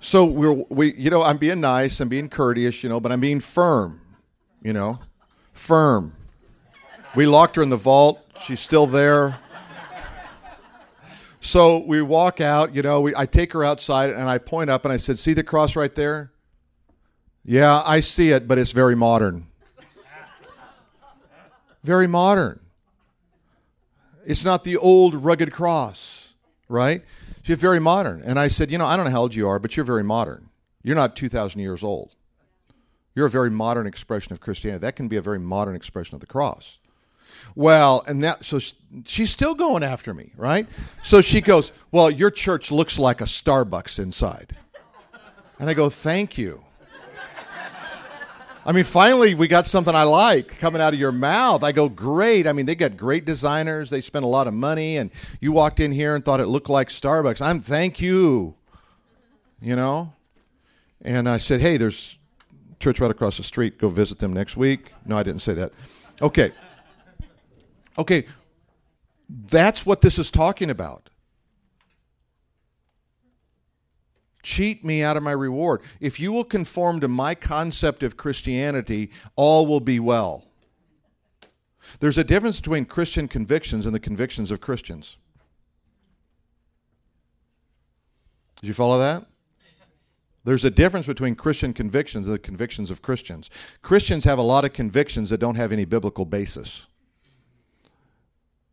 [0.00, 3.20] So we're, we, you know, I'm being nice, I'm being courteous, you know, but I'm
[3.20, 4.00] being firm,
[4.62, 5.00] you know,
[5.52, 6.14] firm.
[7.14, 8.25] We locked her in the vault.
[8.40, 9.38] She's still there.
[11.40, 14.84] So we walk out, you know, we, I take her outside and I point up
[14.84, 16.32] and I said, See the cross right there?
[17.44, 19.46] Yeah, I see it, but it's very modern.
[21.84, 22.58] very modern.
[24.26, 26.34] It's not the old rugged cross,
[26.68, 27.04] right?
[27.44, 28.22] She's very modern.
[28.22, 30.02] And I said, You know, I don't know how old you are, but you're very
[30.02, 30.50] modern.
[30.82, 32.16] You're not 2,000 years old.
[33.14, 34.80] You're a very modern expression of Christianity.
[34.80, 36.80] That can be a very modern expression of the cross.
[37.56, 38.60] Well, and that so
[39.04, 40.68] she's still going after me, right?
[41.02, 44.54] So she goes, "Well, your church looks like a Starbucks inside."
[45.58, 46.62] And I go, "Thank you."
[48.66, 51.62] I mean, finally, we got something I like coming out of your mouth.
[51.62, 52.48] I go, great.
[52.48, 53.90] I mean, they got great designers.
[53.90, 56.68] They spend a lot of money, and you walked in here and thought it looked
[56.68, 57.40] like Starbucks.
[57.40, 58.56] I'm thank you.
[59.62, 60.14] You know,
[61.00, 62.18] and I said, hey, there's
[62.80, 63.78] church right across the street.
[63.78, 64.92] Go visit them next week.
[65.06, 65.72] No, I didn't say that.
[66.20, 66.50] Okay.
[67.98, 68.26] Okay.
[69.28, 71.10] That's what this is talking about.
[74.42, 75.82] Cheat me out of my reward.
[75.98, 80.44] If you will conform to my concept of Christianity, all will be well.
[81.98, 85.16] There's a difference between Christian convictions and the convictions of Christians.
[88.60, 89.26] Did you follow that?
[90.44, 93.50] There's a difference between Christian convictions and the convictions of Christians.
[93.82, 96.86] Christians have a lot of convictions that don't have any biblical basis.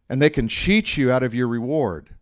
[0.10, 2.14] And they can cheat you out of your reward.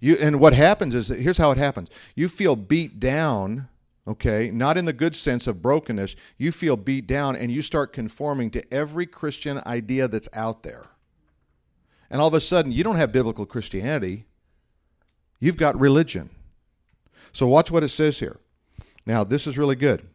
[0.00, 1.88] You, and what happens is that here's how it happens.
[2.14, 3.68] You feel beat down
[4.06, 6.16] okay not in the good sense of brokenness.
[6.36, 10.90] You feel beat down and you start conforming to every christian idea that's out there.
[12.10, 14.26] And all of a sudden you don't have biblical christianity.
[15.40, 16.30] You've got religion.
[17.32, 18.38] So watch what it says here.
[19.06, 20.06] Now this is really good.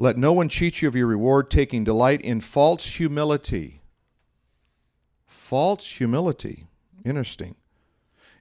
[0.00, 3.77] Let no one cheat you of your reward taking delight in false humility
[5.48, 6.66] false humility
[7.06, 7.54] interesting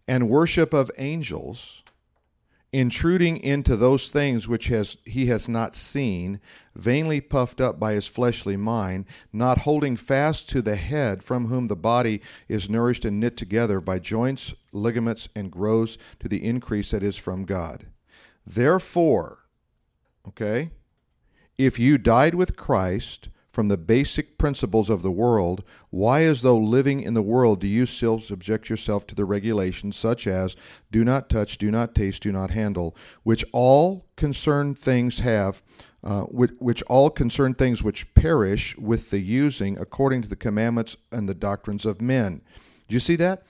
[0.09, 1.81] and worship of angels,
[2.73, 6.41] intruding into those things which has he has not seen,
[6.75, 11.69] vainly puffed up by his fleshly mind, not holding fast to the head, from whom
[11.69, 16.91] the body is nourished and knit together by joints, ligaments, and grows to the increase
[16.91, 17.85] that is from God.
[18.45, 19.45] Therefore,
[20.27, 20.71] okay,
[21.57, 26.59] if you died with Christ, from the basic principles of the world, why, as though
[26.59, 30.55] living in the world, do you still subject yourself to the regulations such as
[30.91, 35.63] do not touch, do not taste, do not handle, which all concerned things have,
[36.03, 40.95] uh, which, which all concern things which perish with the using according to the commandments
[41.11, 42.43] and the doctrines of men?
[42.87, 43.41] Do you see that?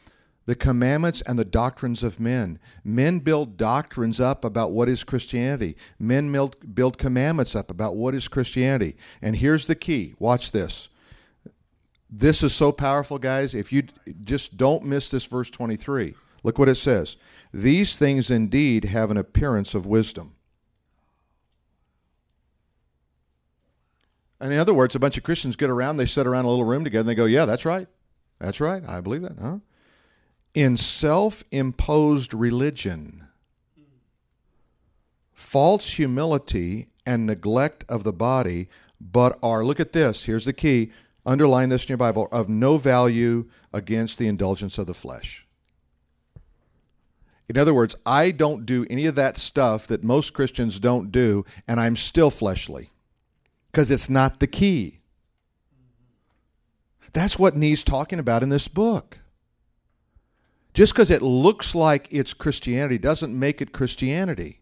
[0.48, 2.58] The commandments and the doctrines of men.
[2.84, 5.76] Men build doctrines up about what is Christianity.
[6.00, 8.96] Men build, build commandments up about what is Christianity.
[9.22, 10.90] And here's the key watch this.
[12.10, 13.54] This is so powerful, guys.
[13.54, 13.84] If you
[14.24, 17.18] just don't miss this verse 23, look what it says.
[17.54, 20.36] These things indeed have an appearance of wisdom.
[24.40, 26.64] And in other words, a bunch of Christians get around, they sit around a little
[26.64, 27.90] room together, and they go, Yeah, that's right.
[28.40, 28.88] That's right.
[28.88, 29.38] I believe that.
[29.42, 29.58] Huh?
[30.58, 33.28] In self imposed religion,
[35.32, 38.68] false humility, and neglect of the body,
[39.00, 40.92] but are, look at this, here's the key,
[41.28, 45.46] underline this in your Bible, of no value against the indulgence of the flesh.
[47.48, 51.46] In other words, I don't do any of that stuff that most Christians don't do,
[51.68, 52.90] and I'm still fleshly
[53.72, 55.02] because it's not the key.
[57.14, 59.20] That's what Nee's talking about in this book.
[60.78, 64.60] Just because it looks like it's Christianity doesn't make it Christianity.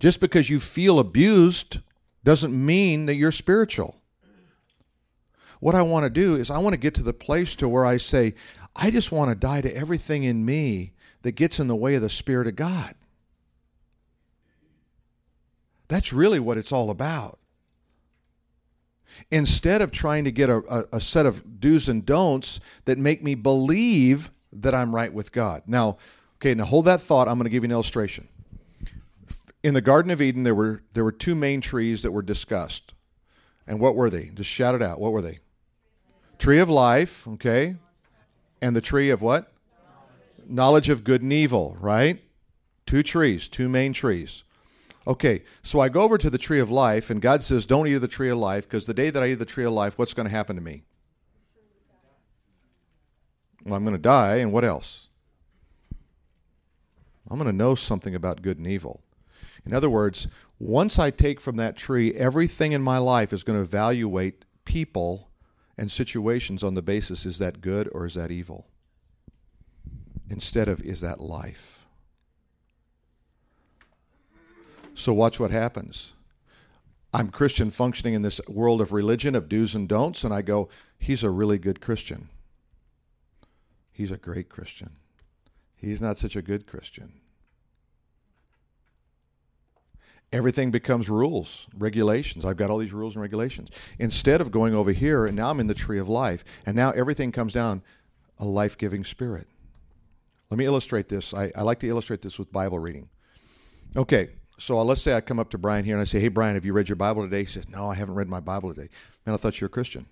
[0.00, 1.78] Just because you feel abused
[2.24, 4.00] doesn't mean that you're spiritual.
[5.60, 7.86] What I want to do is I want to get to the place to where
[7.86, 8.34] I say,
[8.74, 12.02] I just want to die to everything in me that gets in the way of
[12.02, 12.96] the Spirit of God.
[15.86, 17.38] That's really what it's all about.
[19.30, 23.22] Instead of trying to get a, a, a set of do's and don'ts that make
[23.22, 25.62] me believe that I'm right with God.
[25.66, 25.98] Now,
[26.36, 27.28] okay, now hold that thought.
[27.28, 28.28] I'm going to give you an illustration.
[29.62, 32.94] In the Garden of Eden, there were there were two main trees that were discussed.
[33.66, 34.30] And what were they?
[34.34, 35.00] Just shout it out.
[35.00, 35.40] What were they?
[36.38, 37.76] Tree of life, okay?
[38.62, 39.52] And the tree of what?
[40.46, 42.22] Knowledge of good and evil, right?
[42.86, 44.44] Two trees, two main trees.
[45.06, 47.94] Okay, so I go over to the tree of life, and God says, Don't eat
[47.94, 49.98] of the tree of life, because the day that I eat the tree of life,
[49.98, 50.82] what's going to happen to me?
[53.64, 55.08] Well, I'm going to die, and what else?
[57.30, 59.02] I'm going to know something about good and evil.
[59.66, 60.28] In other words,
[60.58, 65.28] once I take from that tree, everything in my life is going to evaluate people
[65.76, 68.66] and situations on the basis is that good or is that evil?
[70.30, 71.78] Instead of is that life?
[74.94, 76.14] So, watch what happens.
[77.14, 80.68] I'm Christian functioning in this world of religion, of do's and don'ts, and I go,
[80.98, 82.28] he's a really good Christian.
[83.98, 84.90] He's a great Christian.
[85.74, 87.14] He's not such a good Christian.
[90.32, 92.44] Everything becomes rules, regulations.
[92.44, 93.70] I've got all these rules and regulations.
[93.98, 96.92] Instead of going over here, and now I'm in the tree of life, and now
[96.92, 97.82] everything comes down
[98.38, 99.48] a life giving spirit.
[100.48, 101.34] Let me illustrate this.
[101.34, 103.08] I, I, like to illustrate this with Bible reading.
[103.96, 104.28] Okay,
[104.58, 106.64] so let's say I come up to Brian here and I say, Hey, Brian, have
[106.64, 107.40] you read your Bible today?
[107.40, 108.90] He says, No, I haven't read my Bible today.
[109.26, 110.06] Man, I thought you were a Christian.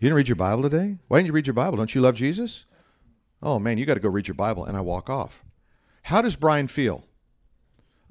[0.00, 0.96] You didn't read your Bible today?
[1.08, 1.76] Why didn't you read your Bible?
[1.76, 2.66] Don't you love Jesus?
[3.42, 4.64] Oh, man, you got to go read your Bible.
[4.64, 5.44] And I walk off.
[6.02, 7.06] How does Brian feel?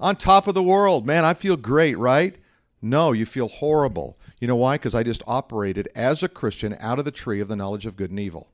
[0.00, 1.06] On top of the world.
[1.06, 2.36] Man, I feel great, right?
[2.80, 4.18] No, you feel horrible.
[4.40, 4.76] You know why?
[4.76, 7.96] Because I just operated as a Christian out of the tree of the knowledge of
[7.96, 8.50] good and evil.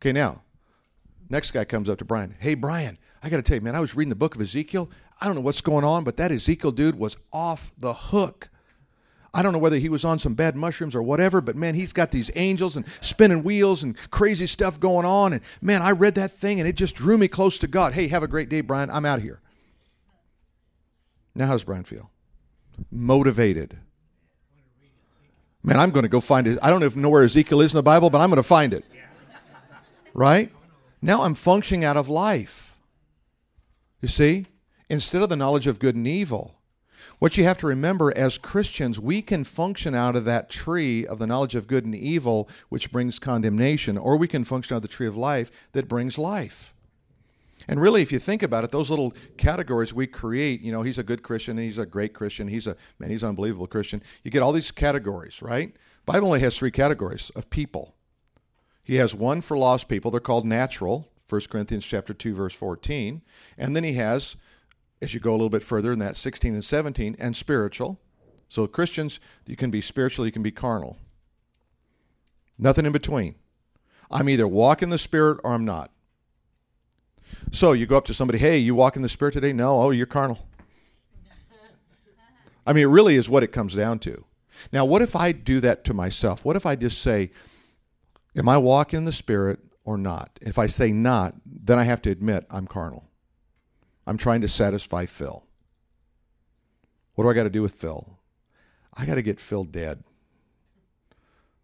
[0.00, 0.42] Okay, now,
[1.28, 2.36] next guy comes up to Brian.
[2.38, 4.90] Hey, Brian, I got to tell you, man, I was reading the book of Ezekiel.
[5.20, 8.48] I don't know what's going on, but that Ezekiel dude was off the hook.
[9.34, 11.92] I don't know whether he was on some bad mushrooms or whatever, but man, he's
[11.92, 15.34] got these angels and spinning wheels and crazy stuff going on.
[15.34, 17.92] And man, I read that thing and it just drew me close to God.
[17.92, 18.90] Hey, have a great day, Brian.
[18.90, 19.40] I'm out of here.
[21.34, 22.10] Now, how's Brian feel?
[22.90, 23.78] Motivated.
[25.62, 26.58] Man, I'm going to go find it.
[26.62, 28.72] I don't even know where Ezekiel is in the Bible, but I'm going to find
[28.72, 28.84] it.
[30.14, 30.50] Right?
[31.02, 32.74] Now I'm functioning out of life.
[34.00, 34.46] You see?
[34.88, 36.55] Instead of the knowledge of good and evil.
[37.18, 41.18] What you have to remember as Christians, we can function out of that tree of
[41.18, 44.82] the knowledge of good and evil, which brings condemnation, or we can function out of
[44.82, 46.74] the tree of life that brings life.
[47.68, 50.98] And really, if you think about it, those little categories we create, you know, he's
[50.98, 54.02] a good Christian, he's a great Christian, he's a man, he's an unbelievable Christian.
[54.22, 55.74] You get all these categories, right?
[56.04, 57.94] Bible only has three categories of people.
[58.84, 63.22] He has one for lost people, they're called natural, 1 Corinthians chapter 2, verse 14.
[63.58, 64.36] And then he has,
[65.00, 68.00] as you go a little bit further in that 16 and 17, and spiritual.
[68.48, 70.98] So Christians, you can be spiritual, you can be carnal.
[72.58, 73.34] Nothing in between.
[74.10, 75.90] I'm either walking the Spirit or I'm not.
[77.50, 79.52] So you go up to somebody, hey, you walk in the Spirit today?
[79.52, 80.38] No, oh, you're carnal.
[82.66, 84.24] I mean, it really is what it comes down to.
[84.72, 86.44] Now, what if I do that to myself?
[86.44, 87.30] What if I just say,
[88.36, 90.38] am I walking in the Spirit or not?
[90.40, 93.08] If I say not, then I have to admit I'm carnal.
[94.06, 95.46] I'm trying to satisfy Phil.
[97.14, 98.18] What do I got to do with Phil?
[98.94, 100.04] I got to get Phil dead.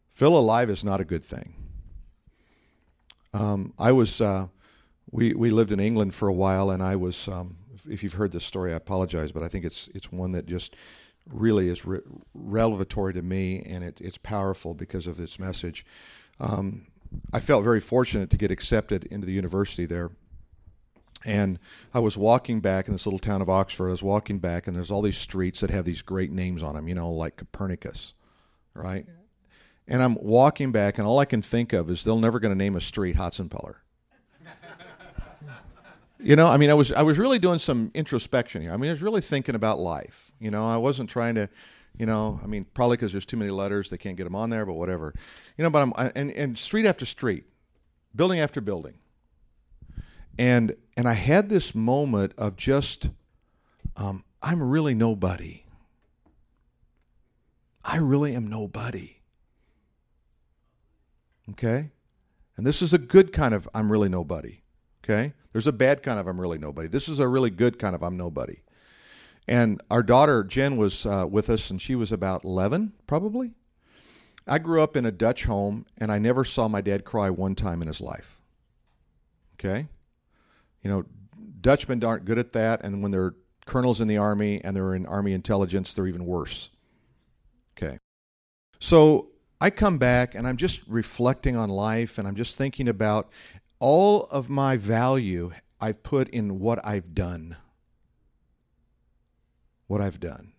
[0.09, 1.55] Phil alive is not a good thing.
[3.33, 4.21] Um, I was.
[4.21, 4.49] Uh,
[5.11, 7.29] we we lived in England for a while, and I was.
[7.29, 7.57] Um,
[7.89, 10.77] if you've heard this story, I apologize, but I think it's it's one that just
[11.31, 12.01] really is re-
[12.35, 15.85] revelatory to me, and it, it's powerful because of its message.
[16.41, 16.87] Um,
[17.33, 20.11] I felt very fortunate to get accepted into the university there.
[21.25, 21.59] And
[21.95, 23.89] I was walking back in this little town of Oxford.
[23.89, 26.75] I was walking back, and there's all these streets that have these great names on
[26.75, 28.15] them, you know, like Copernicus,
[28.75, 29.07] right?
[29.87, 32.59] And I'm walking back, and all I can think of is they're never going to
[32.59, 33.77] name a street Hotzenpeller.
[36.25, 38.73] You know, I mean, I was I was really doing some introspection here.
[38.73, 40.31] I mean, I was really thinking about life.
[40.39, 41.49] You know, I wasn't trying to,
[41.99, 44.49] you know, I mean, probably because there's too many letters, they can't get them on
[44.49, 45.15] there, but whatever.
[45.59, 47.47] You know, but I'm and and street after street,
[48.15, 48.95] building after building,
[50.39, 53.11] and and I had this moment of just,
[53.97, 55.65] um, I'm really nobody.
[57.85, 59.19] I really am nobody.
[61.51, 61.91] Okay,
[62.57, 64.63] and this is a good kind of I'm really nobody.
[65.05, 65.33] Okay?
[65.53, 66.89] There's a bad kind of I'm really nobody.
[66.89, 68.63] This is a really good kind of I'm nobody.
[69.49, 73.53] And our daughter, Jen, was uh, with us, and she was about 11, probably.
[74.47, 77.57] I grew up in a Dutch home, and I never saw my dad cry one
[77.57, 78.41] time in his life.
[79.55, 79.89] Okay?
[80.83, 81.05] You know,
[81.61, 83.35] Dutchmen aren't good at that, and when they're
[83.67, 86.71] colonels in the army and they're in army intelligence, they're even worse.
[87.77, 87.99] Okay.
[88.81, 89.31] So
[89.61, 93.31] I come back and I'm just reflecting on life and I'm just thinking about
[93.79, 97.57] all of my value I've put in what I've done.
[99.87, 100.53] What I've done.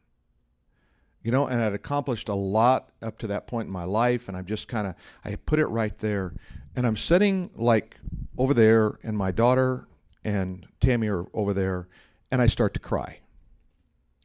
[1.21, 4.36] You know, and I'd accomplished a lot up to that point in my life, and
[4.36, 6.34] I'm just kind of, I put it right there.
[6.76, 7.97] And I'm sitting like
[8.38, 9.88] over there, and my daughter
[10.24, 11.88] and Tammy are over there,
[12.32, 13.19] and I start to cry.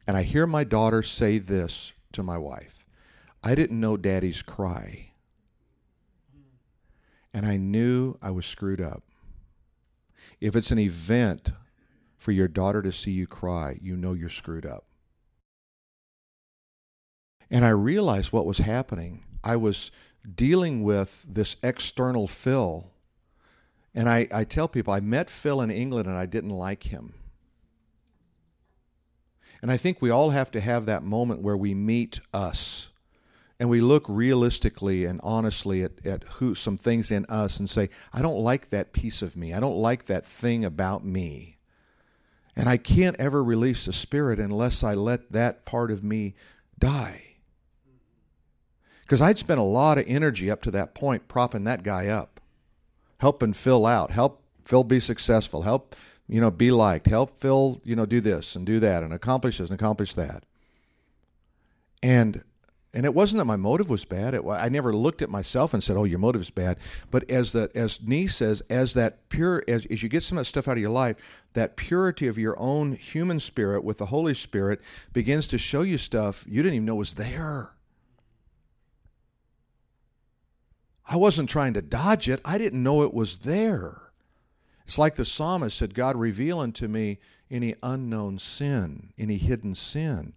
[0.07, 2.85] And I hear my daughter say this to my wife
[3.43, 5.09] I didn't know daddy's cry
[7.33, 9.03] and I knew I was screwed up.
[10.41, 11.51] If it's an event
[12.17, 14.85] for your daughter to see you cry, you know you're screwed up.
[17.51, 19.23] And I realized what was happening.
[19.43, 19.91] I was
[20.35, 22.91] dealing with this external Phil.
[23.99, 27.15] And I, I tell people, I met Phil in England and I didn't like him.
[29.61, 32.91] And I think we all have to have that moment where we meet us
[33.59, 37.89] and we look realistically and honestly at, at who some things in us and say,
[38.13, 39.53] I don't like that piece of me.
[39.53, 41.57] I don't like that thing about me.
[42.55, 46.35] And I can't ever release the spirit unless I let that part of me
[46.79, 47.35] die.
[49.01, 52.38] Because I'd spent a lot of energy up to that point propping that guy up,
[53.19, 55.95] helping Phil out, help Phil be successful, help,
[56.27, 59.57] you know, be liked, help Phil, you know, do this and do that and accomplish
[59.57, 60.43] this and accomplish that.
[62.01, 62.43] And
[62.91, 64.33] and it wasn't that my motive was bad.
[64.33, 66.77] It, I never looked at myself and said, "Oh, your motive is bad."
[67.11, 70.41] But as the as Nee says, as that pure as, as you get some of
[70.41, 71.17] that stuff out of your life,
[71.53, 74.81] that purity of your own human spirit with the Holy Spirit
[75.13, 77.73] begins to show you stuff you didn't even know was there.
[81.11, 82.39] I wasn't trying to dodge it.
[82.45, 84.11] I didn't know it was there.
[84.85, 87.17] It's like the psalmist said, God, reveal unto me
[87.49, 90.33] any unknown sin, any hidden sin.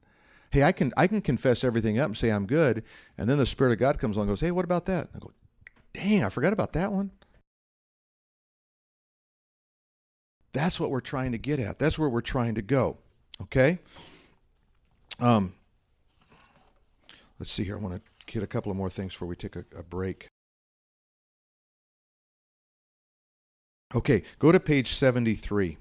[0.50, 2.82] Hey, I can I can confess everything up and say I'm good,
[3.18, 5.08] and then the Spirit of God comes along and goes, Hey, what about that?
[5.14, 5.32] I go,
[5.92, 7.10] Dang, I forgot about that one.
[10.52, 11.78] That's what we're trying to get at.
[11.78, 12.98] That's where we're trying to go.
[13.42, 13.78] Okay?
[15.20, 15.54] Um
[17.38, 17.76] let's see here.
[17.76, 20.31] I want to get a couple of more things before we take a, a break.
[23.94, 25.76] Okay, go to page 73.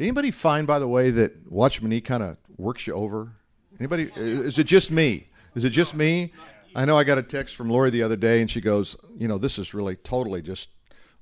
[0.00, 3.32] Anybody find, by the way, that Watchman Nee kind of works you over?
[3.78, 4.10] Anybody?
[4.16, 5.28] Is it just me?
[5.54, 6.32] Is it just me?
[6.74, 9.28] I know I got a text from Lori the other day, and she goes, "You
[9.28, 10.70] know, this is really totally just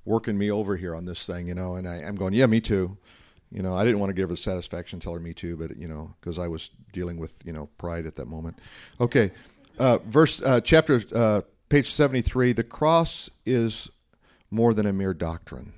[0.06, 2.60] working me over here on this thing, you know." And I, am going, "Yeah, me
[2.60, 2.96] too."
[3.50, 5.86] You know, I didn't want to give her satisfaction, tell her me too, but you
[5.86, 8.58] know, because I was dealing with you know pride at that moment.
[8.98, 9.32] Okay,
[9.78, 11.42] uh, verse uh, chapter uh,
[11.72, 12.52] page seventy three.
[12.52, 13.90] The cross is
[14.50, 15.72] more than a mere doctrine.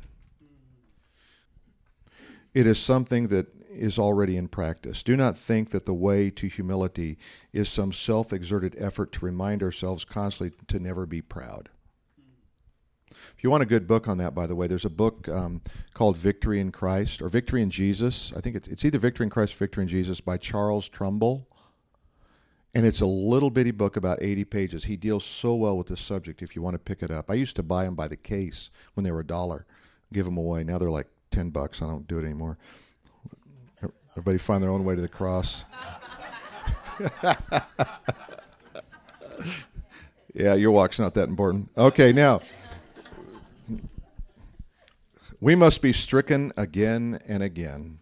[2.52, 5.04] It is something that is already in practice.
[5.04, 7.16] Do not think that the way to humility
[7.52, 11.68] is some self exerted effort to remind ourselves constantly to never be proud.
[13.36, 15.62] If you want a good book on that, by the way, there's a book um,
[15.92, 18.32] called Victory in Christ or Victory in Jesus.
[18.36, 21.46] I think it's, it's either Victory in Christ or Victory in Jesus by Charles Trumbull.
[22.74, 24.84] And it's a little bitty book about 80 pages.
[24.84, 27.30] He deals so well with this subject if you want to pick it up.
[27.30, 29.64] I used to buy them by the case when they were a dollar,
[30.12, 30.64] give them away.
[30.64, 31.82] Now they're like ten bucks.
[31.82, 32.58] I don't do it anymore.
[34.12, 35.64] Everybody find their own way to the cross.
[40.34, 41.70] yeah, your walk's not that important.
[41.76, 42.40] Okay, now
[45.40, 47.98] we must be stricken again and again,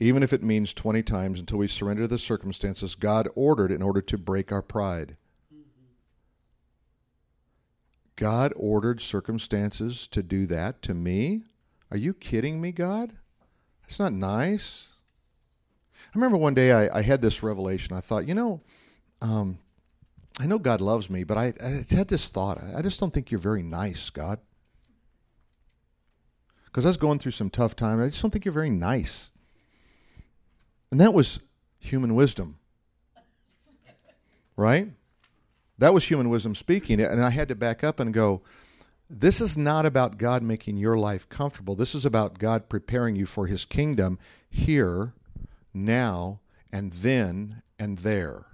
[0.00, 4.00] even if it means 20 times until we surrender the circumstances God ordered in order
[4.00, 5.16] to break our pride.
[8.16, 11.44] God ordered circumstances to do that to me.
[11.90, 13.12] Are you kidding me, God?
[13.82, 14.92] That's not nice.
[15.96, 17.96] I remember one day I, I had this revelation.
[17.96, 18.62] I thought, you know,
[19.22, 19.58] um,
[20.38, 22.62] I know God loves me, but I, I had this thought.
[22.74, 24.38] I just don't think you're very nice, God.
[26.66, 28.02] Because I was going through some tough times.
[28.02, 29.29] I just don't think you're very nice.
[30.90, 31.40] And that was
[31.78, 32.58] human wisdom.
[34.56, 34.88] Right?
[35.78, 37.00] That was human wisdom speaking.
[37.00, 38.42] And I had to back up and go,
[39.08, 41.74] this is not about God making your life comfortable.
[41.74, 44.18] This is about God preparing you for his kingdom
[44.48, 45.14] here,
[45.74, 46.40] now,
[46.72, 48.46] and then, and there.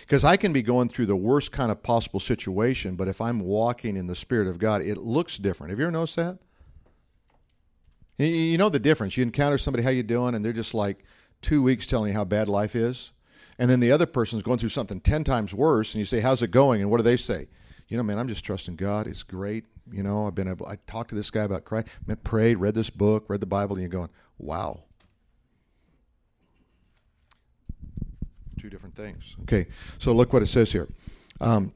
[0.00, 3.40] Because I can be going through the worst kind of possible situation, but if I'm
[3.40, 5.70] walking in the Spirit of God, it looks different.
[5.70, 6.38] Have you ever noticed that?
[8.26, 9.16] You know the difference.
[9.16, 11.04] You encounter somebody, how you doing, and they're just like
[11.42, 13.12] two weeks telling you how bad life is.
[13.58, 16.42] And then the other person's going through something 10 times worse and you say how's
[16.42, 16.80] it going?
[16.80, 17.48] And what do they say?
[17.88, 19.06] You know man i'm just trusting god.
[19.06, 19.66] It's great.
[19.90, 21.88] You know i've been able i talked to this guy about christ
[22.24, 24.08] prayed read this book read the bible and you're going
[24.38, 24.84] wow.
[28.58, 29.36] Two different things.
[29.42, 29.66] Okay
[29.98, 30.88] so look what it says here.
[31.40, 31.72] Um,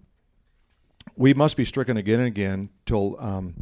[1.17, 3.55] we must be stricken again and again till um,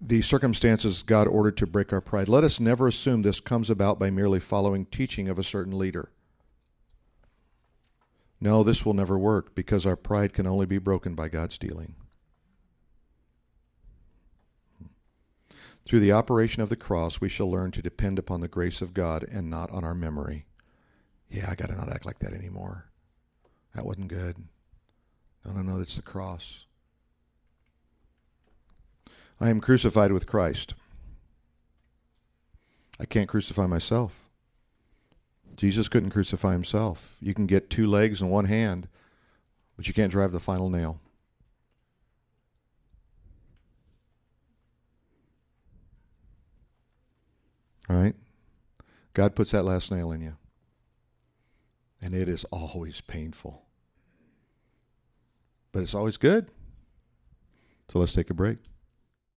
[0.00, 2.28] the circumstances God ordered to break our pride.
[2.28, 6.10] Let us never assume this comes about by merely following teaching of a certain leader.
[8.40, 11.94] No, this will never work because our pride can only be broken by God's dealing.
[15.86, 18.94] Through the operation of the cross, we shall learn to depend upon the grace of
[18.94, 20.46] God and not on our memory.
[21.30, 22.86] Yeah, I got to not act like that anymore.
[23.74, 24.36] That wasn't good.
[25.44, 26.66] No, no, no, it's the cross.
[29.44, 30.72] I am crucified with Christ.
[32.98, 34.30] I can't crucify myself.
[35.54, 37.18] Jesus couldn't crucify himself.
[37.20, 38.88] You can get two legs and one hand,
[39.76, 40.98] but you can't drive the final nail.
[47.90, 48.14] All right?
[49.12, 50.38] God puts that last nail in you.
[52.00, 53.66] And it is always painful.
[55.70, 56.50] But it's always good.
[57.90, 58.56] So let's take a break.